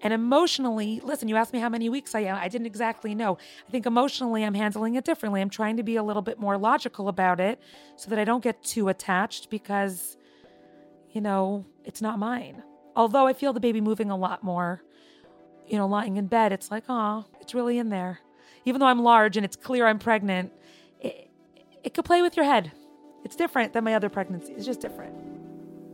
And 0.00 0.12
emotionally, 0.12 1.00
listen, 1.02 1.28
you 1.28 1.36
asked 1.36 1.52
me 1.52 1.58
how 1.58 1.68
many 1.68 1.88
weeks 1.88 2.14
I 2.14 2.20
am. 2.20 2.36
I 2.36 2.48
didn't 2.48 2.68
exactly 2.68 3.14
know. 3.14 3.36
I 3.66 3.70
think 3.70 3.84
emotionally, 3.84 4.44
I'm 4.44 4.54
handling 4.54 4.94
it 4.94 5.04
differently. 5.04 5.40
I'm 5.40 5.50
trying 5.50 5.76
to 5.76 5.82
be 5.82 5.96
a 5.96 6.02
little 6.02 6.22
bit 6.22 6.38
more 6.38 6.56
logical 6.56 7.08
about 7.08 7.40
it 7.40 7.60
so 7.96 8.08
that 8.10 8.18
I 8.18 8.24
don't 8.24 8.42
get 8.42 8.62
too 8.62 8.88
attached 8.88 9.50
because, 9.50 10.16
you 11.10 11.20
know, 11.20 11.66
it's 11.84 12.00
not 12.00 12.18
mine. 12.18 12.62
Although 12.94 13.26
I 13.26 13.32
feel 13.32 13.52
the 13.52 13.60
baby 13.60 13.80
moving 13.80 14.10
a 14.10 14.16
lot 14.16 14.44
more, 14.44 14.82
you 15.66 15.76
know, 15.76 15.86
lying 15.86 16.16
in 16.16 16.26
bed, 16.26 16.52
it's 16.52 16.70
like, 16.70 16.84
oh, 16.88 17.24
it's 17.40 17.54
really 17.54 17.78
in 17.78 17.88
there. 17.88 18.20
Even 18.64 18.80
though 18.80 18.86
I'm 18.86 19.02
large 19.02 19.36
and 19.36 19.44
it's 19.44 19.56
clear 19.56 19.86
I'm 19.86 19.98
pregnant, 19.98 20.52
it, 21.00 21.28
it 21.82 21.94
could 21.94 22.04
play 22.04 22.22
with 22.22 22.36
your 22.36 22.44
head. 22.44 22.70
It's 23.24 23.34
different 23.34 23.72
than 23.72 23.82
my 23.82 23.94
other 23.94 24.08
pregnancies. 24.08 24.56
It's 24.56 24.66
just 24.66 24.80
different. 24.80 25.14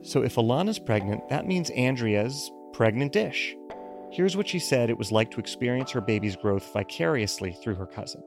So 0.02 0.22
if 0.22 0.34
Ilana's 0.34 0.78
pregnant, 0.78 1.26
that 1.30 1.46
means 1.46 1.70
Andrea's 1.70 2.50
pregnant-ish. 2.74 3.56
Here's 4.14 4.36
what 4.36 4.46
she 4.46 4.60
said 4.60 4.90
it 4.90 4.96
was 4.96 5.10
like 5.10 5.32
to 5.32 5.40
experience 5.40 5.90
her 5.90 6.00
baby's 6.00 6.36
growth 6.36 6.72
vicariously 6.72 7.50
through 7.50 7.74
her 7.74 7.86
cousin. 7.86 8.22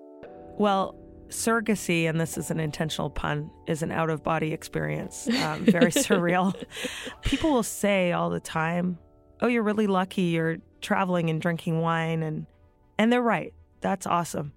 Well, 0.58 0.96
surrogacy, 1.30 2.10
and 2.10 2.20
this 2.20 2.38
is 2.38 2.52
an 2.52 2.60
intentional 2.60 3.10
pun, 3.10 3.50
is 3.68 3.82
an 3.84 3.94
out 3.94 4.10
of 4.10 4.22
body 4.22 4.52
experience. 4.52 5.30
Um, 5.38 5.64
very 5.64 5.92
surreal. 5.92 6.54
People 7.22 7.54
will 7.54 7.64
say 7.64 8.12
all 8.12 8.30
the 8.30 8.42
time, 8.42 8.98
"Oh, 9.40 9.48
you're 9.48 9.64
really 9.64 9.88
lucky. 9.88 10.24
You're 10.24 10.58
traveling 10.82 11.30
and 11.30 11.40
drinking 11.40 11.80
wine," 11.80 12.22
and 12.22 12.48
and 12.98 13.14
they're 13.14 13.22
right. 13.22 13.54
That's 13.80 14.06
awesome, 14.06 14.52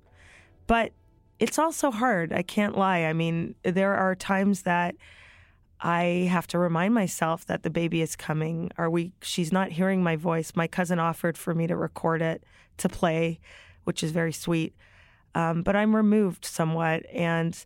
but 0.67 0.91
it's 1.39 1.61
also 1.61 1.93
hard. 1.93 2.33
I 2.33 2.43
can't 2.43 2.77
lie. 2.77 3.05
I 3.05 3.13
mean, 3.13 3.55
there 3.63 3.95
are 3.95 4.17
times 4.17 4.63
that 4.63 4.97
I 5.83 6.29
have 6.31 6.47
to 6.49 6.59
remind 6.59 6.95
myself 6.95 7.47
that 7.47 7.63
the 7.63 7.71
baby 7.71 8.03
is 8.03 8.15
coming. 8.15 8.71
Are 8.77 8.91
we 8.91 9.13
she's 9.23 9.53
not 9.53 9.73
hearing 9.73 10.03
my 10.03 10.17
voice. 10.17 10.53
My 10.55 10.67
cousin 10.67 10.99
offered 10.99 11.39
for 11.39 11.55
me 11.55 11.67
to 11.67 11.77
record 11.77 12.21
it 12.21 12.45
to 12.79 12.89
play, 12.89 13.41
which 13.85 14.03
is 14.03 14.11
very 14.11 14.33
sweet. 14.33 14.75
Um, 15.35 15.63
but 15.63 15.77
I'm 15.77 15.97
removed 15.97 16.45
somewhat 16.45 17.07
and 17.13 17.57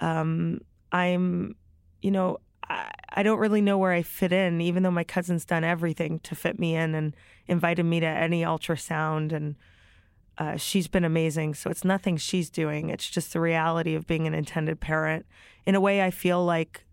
um, 0.00 0.60
I'm 0.92 1.54
you 2.02 2.10
know, 2.10 2.38
I, 2.68 2.90
I 3.08 3.22
don't 3.22 3.38
really 3.38 3.60
know 3.62 3.78
where 3.78 3.92
I 3.92 4.02
fit 4.02 4.32
in, 4.32 4.60
even 4.60 4.82
though 4.82 4.90
my 4.90 5.04
cousin's 5.04 5.44
done 5.44 5.64
everything 5.64 6.20
to 6.20 6.34
fit 6.34 6.58
me 6.58 6.76
in 6.76 6.94
and 6.94 7.16
invited 7.46 7.84
me 7.84 8.00
to 8.00 8.06
any 8.06 8.42
ultrasound 8.42 9.32
and 9.32 9.56
uh, 10.36 10.56
she's 10.56 10.86
been 10.86 11.04
amazing. 11.04 11.54
So 11.54 11.70
it's 11.70 11.84
nothing 11.84 12.16
she's 12.16 12.50
doing. 12.50 12.90
It's 12.90 13.10
just 13.10 13.32
the 13.32 13.40
reality 13.40 13.94
of 13.94 14.06
being 14.06 14.26
an 14.26 14.34
intended 14.34 14.80
parent. 14.80 15.26
In 15.66 15.74
a 15.74 15.80
way, 15.80 16.02
I 16.02 16.10
feel 16.10 16.44
like 16.44 16.84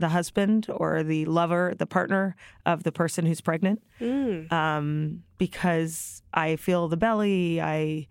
the 0.00 0.08
husband 0.08 0.66
or 0.68 1.02
the 1.02 1.24
lover, 1.26 1.74
the 1.76 1.86
partner 1.86 2.34
of 2.66 2.82
the 2.82 2.92
person 2.92 3.26
who's 3.26 3.40
pregnant, 3.40 3.82
mm. 4.00 4.50
um, 4.52 5.22
because 5.38 6.22
I 6.34 6.56
feel 6.56 6.88
the 6.88 6.96
belly, 6.96 7.60
I 7.60 8.08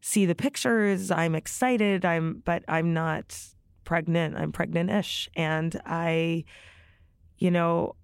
see 0.00 0.26
the 0.26 0.34
pictures, 0.34 1.10
I'm 1.10 1.34
excited, 1.34 2.04
I'm 2.04 2.42
but 2.44 2.62
I'm 2.68 2.94
not 2.94 3.36
pregnant. 3.86 4.36
I'm 4.36 4.52
pregnant-ish, 4.52 5.30
and 5.34 5.80
I, 5.86 6.44
you 7.38 7.50
know, 7.50 7.94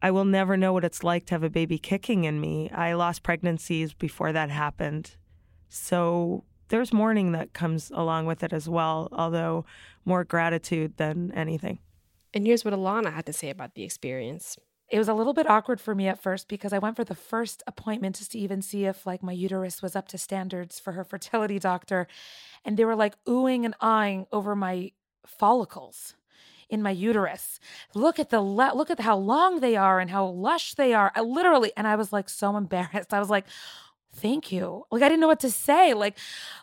I 0.00 0.10
will 0.12 0.24
never 0.24 0.56
know 0.56 0.72
what 0.72 0.84
it's 0.84 1.04
like 1.04 1.26
to 1.26 1.34
have 1.34 1.42
a 1.42 1.50
baby 1.50 1.76
kicking 1.76 2.24
in 2.24 2.40
me. 2.40 2.70
I 2.70 2.94
lost 2.94 3.22
pregnancies 3.22 3.92
before 3.92 4.32
that 4.32 4.48
happened. 4.48 5.16
So 5.68 6.44
there's 6.68 6.92
mourning 6.92 7.32
that 7.32 7.52
comes 7.52 7.90
along 7.94 8.24
with 8.24 8.42
it 8.42 8.54
as 8.54 8.66
well, 8.66 9.08
although 9.12 9.66
more 10.06 10.24
gratitude 10.24 10.96
than 10.96 11.32
anything. 11.32 11.80
And 12.32 12.46
here's 12.46 12.64
what 12.64 12.74
Alana 12.74 13.12
had 13.12 13.26
to 13.26 13.32
say 13.32 13.50
about 13.50 13.74
the 13.74 13.82
experience. 13.82 14.56
It 14.88 14.98
was 14.98 15.08
a 15.08 15.14
little 15.14 15.32
bit 15.34 15.48
awkward 15.48 15.80
for 15.80 15.94
me 15.94 16.08
at 16.08 16.20
first 16.20 16.48
because 16.48 16.72
I 16.72 16.78
went 16.78 16.96
for 16.96 17.04
the 17.04 17.14
first 17.14 17.62
appointment 17.66 18.16
just 18.16 18.32
to 18.32 18.38
even 18.38 18.60
see 18.60 18.86
if 18.86 19.06
like 19.06 19.22
my 19.22 19.32
uterus 19.32 19.82
was 19.82 19.94
up 19.94 20.08
to 20.08 20.18
standards 20.18 20.80
for 20.80 20.92
her 20.92 21.04
fertility 21.12 21.58
doctor. 21.58 22.06
And 22.64 22.76
they 22.76 22.84
were 22.84 22.96
like 22.96 23.14
oohing 23.24 23.64
and 23.64 23.74
eyeing 23.80 24.26
over 24.32 24.56
my 24.56 24.92
follicles 25.26 26.14
in 26.68 26.82
my 26.82 26.90
uterus. 26.90 27.60
Look 27.94 28.18
at 28.18 28.30
the 28.30 28.40
le- 28.40 28.72
look 28.74 28.90
at 28.90 29.00
how 29.00 29.16
long 29.16 29.60
they 29.60 29.76
are 29.76 30.00
and 30.00 30.10
how 30.10 30.26
lush 30.26 30.74
they 30.74 30.94
are. 30.94 31.12
I 31.14 31.20
literally 31.20 31.72
and 31.76 31.86
I 31.86 31.96
was 31.96 32.12
like 32.12 32.28
so 32.28 32.56
embarrassed. 32.56 33.12
I 33.12 33.18
was 33.20 33.30
like, 33.30 33.46
"Thank 34.12 34.52
you." 34.52 34.84
Like 34.90 35.02
I 35.02 35.08
didn't 35.08 35.20
know 35.20 35.28
what 35.28 35.40
to 35.40 35.50
say. 35.50 35.94
Like 35.94 36.18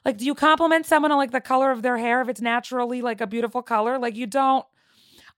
like 0.05 0.17
do 0.17 0.25
you 0.25 0.35
compliment 0.35 0.85
someone 0.85 1.11
on 1.11 1.17
like 1.17 1.31
the 1.31 1.41
color 1.41 1.71
of 1.71 1.81
their 1.81 1.97
hair 1.97 2.21
if 2.21 2.29
it's 2.29 2.41
naturally 2.41 3.01
like 3.01 3.21
a 3.21 3.27
beautiful 3.27 3.61
color? 3.61 3.99
Like 3.99 4.15
you 4.15 4.27
don't 4.27 4.65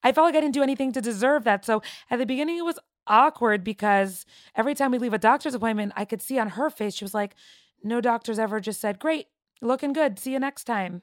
I 0.04 0.12
felt 0.12 0.26
like 0.26 0.36
I 0.36 0.42
didn't 0.42 0.54
do 0.54 0.64
anything 0.64 0.92
to 0.94 1.02
deserve 1.02 1.44
that. 1.44 1.66
So 1.66 1.82
at 2.10 2.20
the 2.20 2.26
beginning 2.26 2.58
it 2.58 2.66
was 2.66 2.80
awkward 3.08 3.64
because 3.64 4.26
every 4.56 4.76
time 4.76 4.92
we 4.92 4.98
leave 4.98 5.14
a 5.14 5.18
doctor's 5.18 5.56
appointment, 5.56 5.94
I 5.96 6.06
could 6.06 6.22
see 6.22 6.40
on 6.40 6.50
her 6.50 6.70
face 6.70 6.96
she 6.96 7.04
was 7.04 7.14
like, 7.14 7.36
"No 7.84 8.02
doctor's 8.02 8.40
ever 8.40 8.60
just 8.60 8.80
said, 8.80 9.00
"Great, 9.00 9.28
looking 9.62 9.94
good. 9.94 10.20
See 10.20 10.32
you 10.34 10.40
next 10.40 10.64
time." 10.66 11.02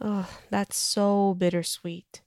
Oh, 0.00 0.28
that's 0.50 0.76
so 0.76 1.34
bittersweet. 1.34 2.22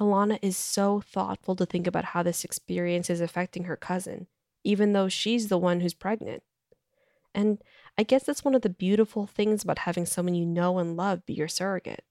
Alana 0.00 0.38
is 0.40 0.56
so 0.56 1.00
thoughtful 1.00 1.54
to 1.56 1.66
think 1.66 1.86
about 1.86 2.06
how 2.06 2.22
this 2.22 2.44
experience 2.44 3.10
is 3.10 3.20
affecting 3.20 3.64
her 3.64 3.76
cousin, 3.76 4.26
even 4.64 4.94
though 4.94 5.08
she's 5.08 5.48
the 5.48 5.58
one 5.58 5.80
who's 5.80 5.92
pregnant. 5.92 6.42
And 7.34 7.62
I 7.98 8.02
guess 8.02 8.24
that's 8.24 8.44
one 8.44 8.54
of 8.54 8.62
the 8.62 8.70
beautiful 8.70 9.26
things 9.26 9.62
about 9.62 9.80
having 9.80 10.06
someone 10.06 10.34
you 10.34 10.46
know 10.46 10.78
and 10.78 10.96
love 10.96 11.26
be 11.26 11.34
your 11.34 11.48
surrogate. 11.48 12.02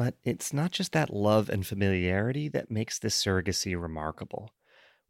But 0.00 0.14
it's 0.24 0.54
not 0.54 0.70
just 0.70 0.92
that 0.92 1.12
love 1.12 1.50
and 1.50 1.66
familiarity 1.66 2.48
that 2.48 2.70
makes 2.70 2.98
this 2.98 3.22
surrogacy 3.22 3.78
remarkable. 3.78 4.50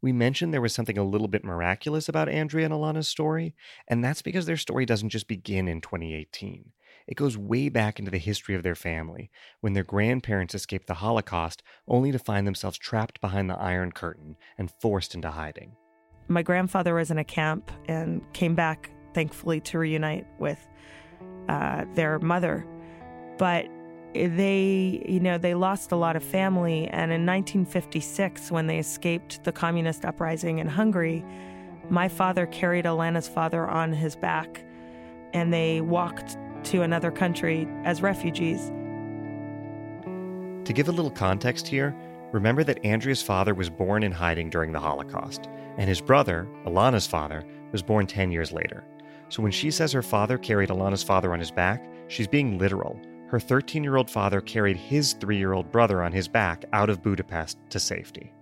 We 0.03 0.11
mentioned 0.11 0.53
there 0.53 0.61
was 0.61 0.75
something 0.75 0.99
a 0.99 1.05
little 1.05 1.29
bit 1.29 1.45
miraculous 1.45 2.09
about 2.09 2.29
Andrea 2.29 2.65
and 2.65 2.75
Alana's 2.75 3.07
story, 3.07 3.55
and 3.87 4.03
that's 4.03 4.21
because 4.21 4.47
their 4.47 4.57
story 4.57 4.85
doesn't 4.85 5.11
just 5.11 5.29
begin 5.29 5.69
in 5.69 5.81
2018. 5.81 6.73
It 7.07 7.17
goes 7.17 7.39
way 7.39 7.69
back 7.69 8.01
into 8.01 8.11
the 8.11 8.19
history 8.19 8.57
of 8.57 8.65
their 8.65 8.75
family, 8.75 9.31
when 9.61 9.75
their 9.75 9.85
grandparents 9.85 10.57
escaped 10.57 10.89
the 10.89 10.95
Holocaust 10.95 11.63
only 11.87 12.11
to 12.11 12.19
find 12.19 12.45
themselves 12.45 12.77
trapped 12.77 13.21
behind 13.21 13.49
the 13.49 13.61
Iron 13.61 13.93
Curtain 13.93 14.35
and 14.59 14.73
forced 14.73 15.15
into 15.15 15.31
hiding. 15.31 15.77
My 16.27 16.43
grandfather 16.43 16.97
was 16.97 17.13
in 17.13 17.19
a 17.19 17.23
camp 17.23 17.71
and 17.87 18.23
came 18.33 18.57
back, 18.57 18.91
thankfully, 19.15 19.61
to 19.61 19.79
reunite 19.79 20.27
with 20.41 20.59
uh, 21.49 21.85
their 21.95 22.19
mother. 22.19 22.67
But 23.39 23.69
they, 24.15 25.05
you 25.09 25.21
know, 25.21 25.39
they 25.39 25.55
lost 25.55 25.93
a 25.93 25.97
lot 25.97 26.17
of 26.17 26.23
family. 26.23 26.87
And 26.89 27.13
in 27.13 27.27
1956, 27.27 28.51
when 28.51 28.67
they 28.67 28.79
escaped 28.79 29.45
the 29.45 29.53
communist 29.53 30.05
uprising 30.05 30.59
in 30.59 30.67
Hungary, 30.67 31.25
my 31.89 32.09
father 32.09 32.47
carried 32.47 32.85
Alana's 32.85 33.29
father 33.29 33.69
on 33.69 33.93
his 33.93 34.17
back 34.17 34.65
and 35.33 35.53
they 35.53 35.81
walked 35.81 36.37
to 36.65 36.83
another 36.83 37.11
country 37.11 37.69
as 37.85 38.03
refugees. 38.03 38.71
To 40.65 40.73
give 40.73 40.89
a 40.89 40.93
little 40.93 41.11
context 41.11 41.67
here, 41.67 41.95
remember 42.33 42.65
that 42.65 42.85
Andrea's 42.85 43.23
father 43.23 43.55
was 43.55 43.71
born 43.71 44.03
in 44.03 44.13
hiding 44.13 44.51
during 44.51 44.73
the 44.73 44.81
Holocaust, 44.81 45.49
and 45.79 45.89
his 45.89 46.01
brother, 46.01 46.49
Alana's 46.65 47.07
father, 47.07 47.45
was 47.73 47.83
born 47.83 48.07
10 48.07 48.31
years 48.31 48.53
later. 48.53 48.85
So 49.29 49.43
when 49.43 49.53
she 49.53 49.71
says 49.71 49.93
her 49.93 50.03
father 50.03 50.39
carried 50.39 50.71
Alana's 50.71 51.03
father 51.03 51.33
on 51.33 51.39
his 51.39 51.51
back, 51.51 51.85
she's 52.09 52.29
being 52.29 52.59
literal. 52.59 53.01
Her 53.31 53.39
13 53.39 53.85
year 53.85 53.95
old 53.95 54.11
father 54.11 54.41
carried 54.41 54.77
his 54.77 55.13
three 55.13 55.39
year 55.39 55.53
old 55.53 55.71
brother 55.71 56.03
on 56.03 56.11
his 56.11 56.27
back 56.27 56.65
out 56.73 56.91
of 56.91 57.01
Budapest 57.01 57.59
to 57.71 57.79
safety. 57.79 58.33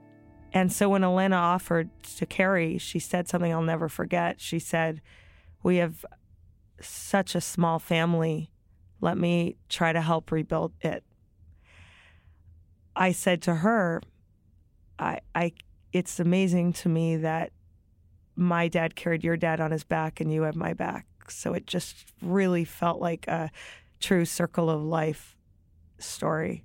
And 0.55 0.73
so 0.73 0.89
when 0.89 1.05
Elena 1.05 1.37
offered 1.37 1.91
to 2.17 2.25
carry, 2.25 2.79
she 2.79 2.99
said 2.99 3.29
something 3.29 3.53
I'll 3.53 3.61
never 3.61 3.91
forget. 3.91 4.41
She 4.41 4.59
said, 4.59 5.03
We 5.63 5.77
have 5.77 6.07
such 6.81 7.35
a 7.35 7.43
small 7.43 7.79
family. 7.79 8.51
Let 9.03 9.19
me 9.19 9.57
try 9.69 9.93
to 9.93 10.01
help 10.01 10.33
rebuild 10.33 10.73
it. 10.81 11.05
I 12.97 13.13
said 13.13 13.43
to 13.43 13.57
her, 13.57 14.01
I, 14.99 15.21
I, 15.35 15.53
it's 15.93 16.19
amazing 16.19 16.73
to 16.75 16.89
me 16.89 17.17
that 17.19 17.53
my 18.37 18.69
dad 18.69 18.97
carried 18.97 19.23
your 19.23 19.37
dad 19.37 19.61
on 19.61 19.71
his 19.71 19.85
back 19.85 20.19
and 20.19 20.33
you 20.33 20.43
have 20.43 20.57
my 20.57 20.73
back. 20.73 21.07
So 21.29 21.53
it 21.53 21.67
just 21.67 22.07
really 22.23 22.65
felt 22.65 23.03
like 23.03 23.27
a 23.29 23.51
true 24.01 24.25
circle 24.25 24.71
of 24.71 24.83
life 24.83 25.37
story, 25.99 26.65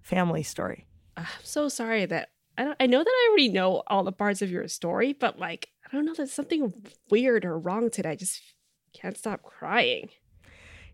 family 0.00 0.42
story. 0.42 0.86
Ah, 1.16 1.32
I'm 1.38 1.44
so 1.44 1.68
sorry 1.68 2.06
that 2.06 2.30
I 2.56 2.64
don't, 2.64 2.76
I 2.78 2.86
know 2.86 3.02
that 3.02 3.08
I 3.08 3.28
already 3.30 3.48
know 3.48 3.82
all 3.86 4.04
the 4.04 4.12
parts 4.12 4.42
of 4.42 4.50
your 4.50 4.68
story, 4.68 5.12
but 5.12 5.38
like 5.38 5.68
I 5.86 5.96
don't 5.96 6.04
know, 6.04 6.14
there's 6.14 6.32
something 6.32 6.72
weird 7.10 7.44
or 7.44 7.58
wrong 7.58 7.90
today. 7.90 8.10
I 8.10 8.16
just 8.16 8.40
can't 8.92 9.16
stop 9.16 9.42
crying. 9.42 10.08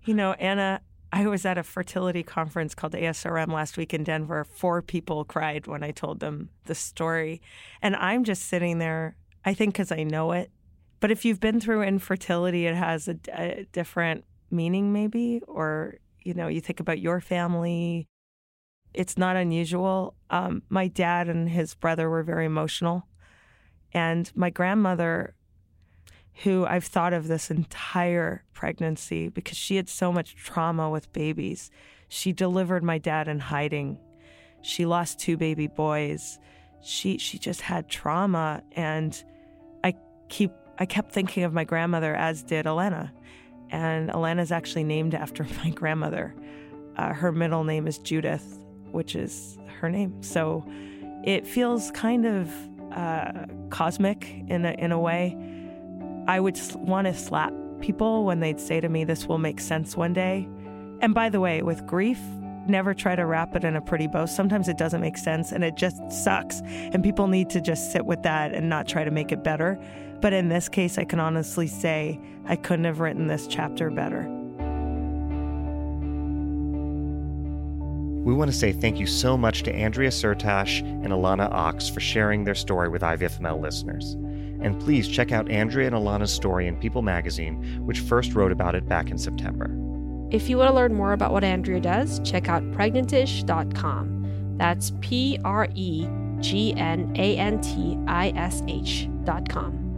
You 0.05 0.14
know, 0.14 0.33
Anna, 0.33 0.81
I 1.12 1.26
was 1.26 1.44
at 1.44 1.59
a 1.59 1.62
fertility 1.62 2.22
conference 2.22 2.74
called 2.74 2.92
ASRM 2.92 3.53
last 3.53 3.76
week 3.76 3.92
in 3.92 4.05
Denver. 4.05 4.44
Four 4.44 4.81
people 4.81 5.24
cried 5.24 5.66
when 5.66 5.83
I 5.83 5.90
told 5.90 6.20
them 6.20 6.50
the 6.66 6.74
story. 6.74 7.42
And 7.83 7.96
I'm 7.96 8.24
just 8.24 8.44
sitting 8.44 8.79
there, 8.79 9.16
I 9.44 9.55
think 9.55 9.74
because 9.74 9.92
I 9.92 10.05
know 10.05 10.33
it. 10.33 10.50
But 11.00 11.11
if 11.11 11.24
you've 11.24 11.40
been 11.40 11.61
through 11.61 11.83
infertility, 11.83 12.66
it 12.66 12.74
has 12.74 13.09
a, 13.09 13.16
a 13.33 13.66
different 13.72 14.24
meaning, 14.51 14.93
maybe. 14.93 15.43
Or, 15.47 15.97
you 16.23 16.35
know, 16.35 16.49
you 16.49 16.61
think 16.61 16.81
about 16.81 17.01
your 17.01 17.21
family. 17.21 18.09
It's 18.93 19.17
not 19.17 19.37
unusual. 19.37 20.15
Um, 20.31 20.63
my 20.69 20.89
dad 20.89 21.29
and 21.29 21.49
his 21.49 21.75
brother 21.75 22.09
were 22.11 22.23
very 22.23 22.47
emotional. 22.47 23.07
And 23.93 24.31
my 24.35 24.51
grandmother 24.51 25.35
who 26.43 26.65
I've 26.67 26.85
thought 26.85 27.13
of 27.13 27.29
this 27.29 27.51
entire 27.51 28.45
pregnancy 28.53 29.29
because 29.29 29.59
she 29.59 29.77
had 29.77 29.89
so 29.89 30.13
much 30.13 30.37
trauma 30.37 30.89
with 30.89 31.13
babies. 31.13 31.71
She 32.09 32.33
delivered 32.33 32.83
my 32.83 32.99
dad 32.99 33.29
in 33.29 33.39
hiding. 33.39 33.99
She 34.63 34.87
lost 34.87 35.19
two 35.19 35.37
baby 35.37 35.67
boys. 35.67 36.39
She 36.83 37.19
she 37.19 37.39
just 37.39 37.61
had 37.61 37.89
trauma 37.89 38.63
and 38.73 39.23
I 39.85 39.95
keep 40.29 40.53
I 40.79 40.87
kept 40.87 41.13
thinking 41.13 41.45
of 41.45 41.53
my 41.53 41.65
grandmother 41.65 42.15
as 42.15 42.43
did 42.43 42.65
Alana. 42.65 43.11
And 43.71 44.11
Alana's 44.11 44.53
actually 44.53 44.85
named 44.85 45.15
after 45.15 45.47
my 45.65 45.71
grandmother. 45.71 46.35
Uh, 46.97 47.13
her 47.13 47.33
middle 47.33 47.65
name 47.65 47.87
is 47.87 47.99
Judith, 47.99 48.59
which 48.91 49.15
is 49.15 49.59
her 49.81 49.89
name. 49.89 50.23
So 50.23 50.65
it 51.25 51.47
feels 51.47 51.91
kind 51.93 52.27
of 52.27 52.53
uh, 52.93 53.47
cosmic 53.71 54.29
in 54.49 54.65
a, 54.65 54.73
in 54.73 54.93
a 54.93 54.99
way 54.99 55.37
I 56.27 56.39
would 56.39 56.61
want 56.77 57.07
to 57.07 57.15
slap 57.15 57.53
people 57.81 58.25
when 58.25 58.41
they'd 58.41 58.61
say 58.61 58.81
to 58.81 58.89
me, 58.89 59.05
This 59.05 59.27
will 59.27 59.39
make 59.39 59.61
sense 59.61 59.97
one 59.97 60.13
day. 60.13 60.49
And 61.01 61.15
by 61.15 61.29
the 61.29 61.41
way, 61.41 61.63
with 61.63 61.87
grief, 61.87 62.21
never 62.67 62.95
try 62.95 63.17
to 63.17 63.25
wrap 63.25 63.57
it 63.57 63.65
in 63.65 63.75
a 63.75 63.81
pretty 63.81 64.07
bow. 64.07 64.27
Sometimes 64.27 64.69
it 64.69 64.77
doesn't 64.77 65.01
make 65.01 65.17
sense 65.17 65.51
and 65.51 65.65
it 65.65 65.77
just 65.77 66.01
sucks. 66.13 66.61
And 66.65 67.03
people 67.03 67.27
need 67.27 67.51
to 67.51 67.61
just 67.61 67.91
sit 67.91 68.05
with 68.05 68.23
that 68.23 68.53
and 68.53 68.69
not 68.69 68.87
try 68.87 69.03
to 69.03 69.11
make 69.11 69.33
it 69.33 69.43
better. 69.43 69.79
But 70.21 70.33
in 70.33 70.49
this 70.49 70.69
case, 70.69 70.99
I 70.99 71.05
can 71.05 71.21
honestly 71.21 71.67
say 71.67 72.21
I 72.47 72.57
couldn't 72.57 72.85
have 72.85 73.01
written 73.01 73.27
this 73.27 73.47
chapter 73.47 73.91
better. 73.91 74.29
We 78.25 78.35
want 78.35 78.51
to 78.51 78.57
say 78.57 78.73
thank 78.73 79.01
you 79.01 79.07
so 79.07 79.39
much 79.39 79.63
to 79.63 79.75
Andrea 79.75 80.11
Syrtash 80.11 80.81
and 80.81 81.07
Alana 81.07 81.51
Ox 81.51 81.89
for 81.89 82.01
sharing 82.01 82.45
their 82.45 82.55
story 82.55 82.91
with 82.91 83.01
IVFML 83.01 83.59
listeners. 83.59 84.13
And 84.63 84.79
please 84.79 85.09
check 85.09 85.33
out 85.33 85.51
Andrea 85.51 85.87
and 85.87 85.97
Alana's 85.97 86.33
story 86.33 86.67
in 86.67 86.77
People 86.77 87.01
magazine, 87.01 87.81
which 87.87 88.01
first 88.01 88.35
wrote 88.35 88.53
about 88.53 88.75
it 88.75 88.87
back 88.87 89.11
in 89.11 89.17
September. 89.17 89.75
If 90.31 90.51
you 90.51 90.59
want 90.59 90.69
to 90.69 90.75
learn 90.75 90.93
more 90.95 91.14
about 91.14 91.33
what 91.33 91.45
Andrea 91.45 91.81
does, 91.81 92.21
check 92.21 92.49
out 92.49 92.62
pregnantish.com. 92.73 94.57
That's 94.59 94.93
P 95.01 95.39
R 95.43 95.66
E 95.75 96.07
G 96.41 96.75
N 96.77 97.12
A 97.16 97.37
N 97.39 97.61
T 97.62 97.99
I 98.07 98.33
S 98.37 98.62
H.com. 98.68 99.89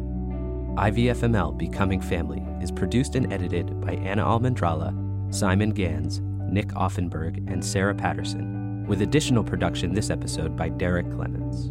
IVFML 0.77 1.59
Becoming 1.59 2.01
Family 2.01 2.43
is 2.63 2.73
produced 2.73 3.15
and 3.15 3.31
edited 3.31 3.79
by 3.83 3.93
Anna 3.93 4.25
Almendrala, 4.25 4.95
Simon 5.33 5.69
Gans, 5.69 6.23
Nick 6.51 6.69
Offenberg, 6.69 7.47
and 7.53 7.63
Sarah 7.63 7.95
Patterson, 7.95 8.87
with 8.87 9.03
additional 9.03 9.45
production 9.45 9.93
this 9.93 10.09
episode 10.09 10.57
by 10.57 10.71
Derek 10.71 11.11
Clemens. 11.11 11.71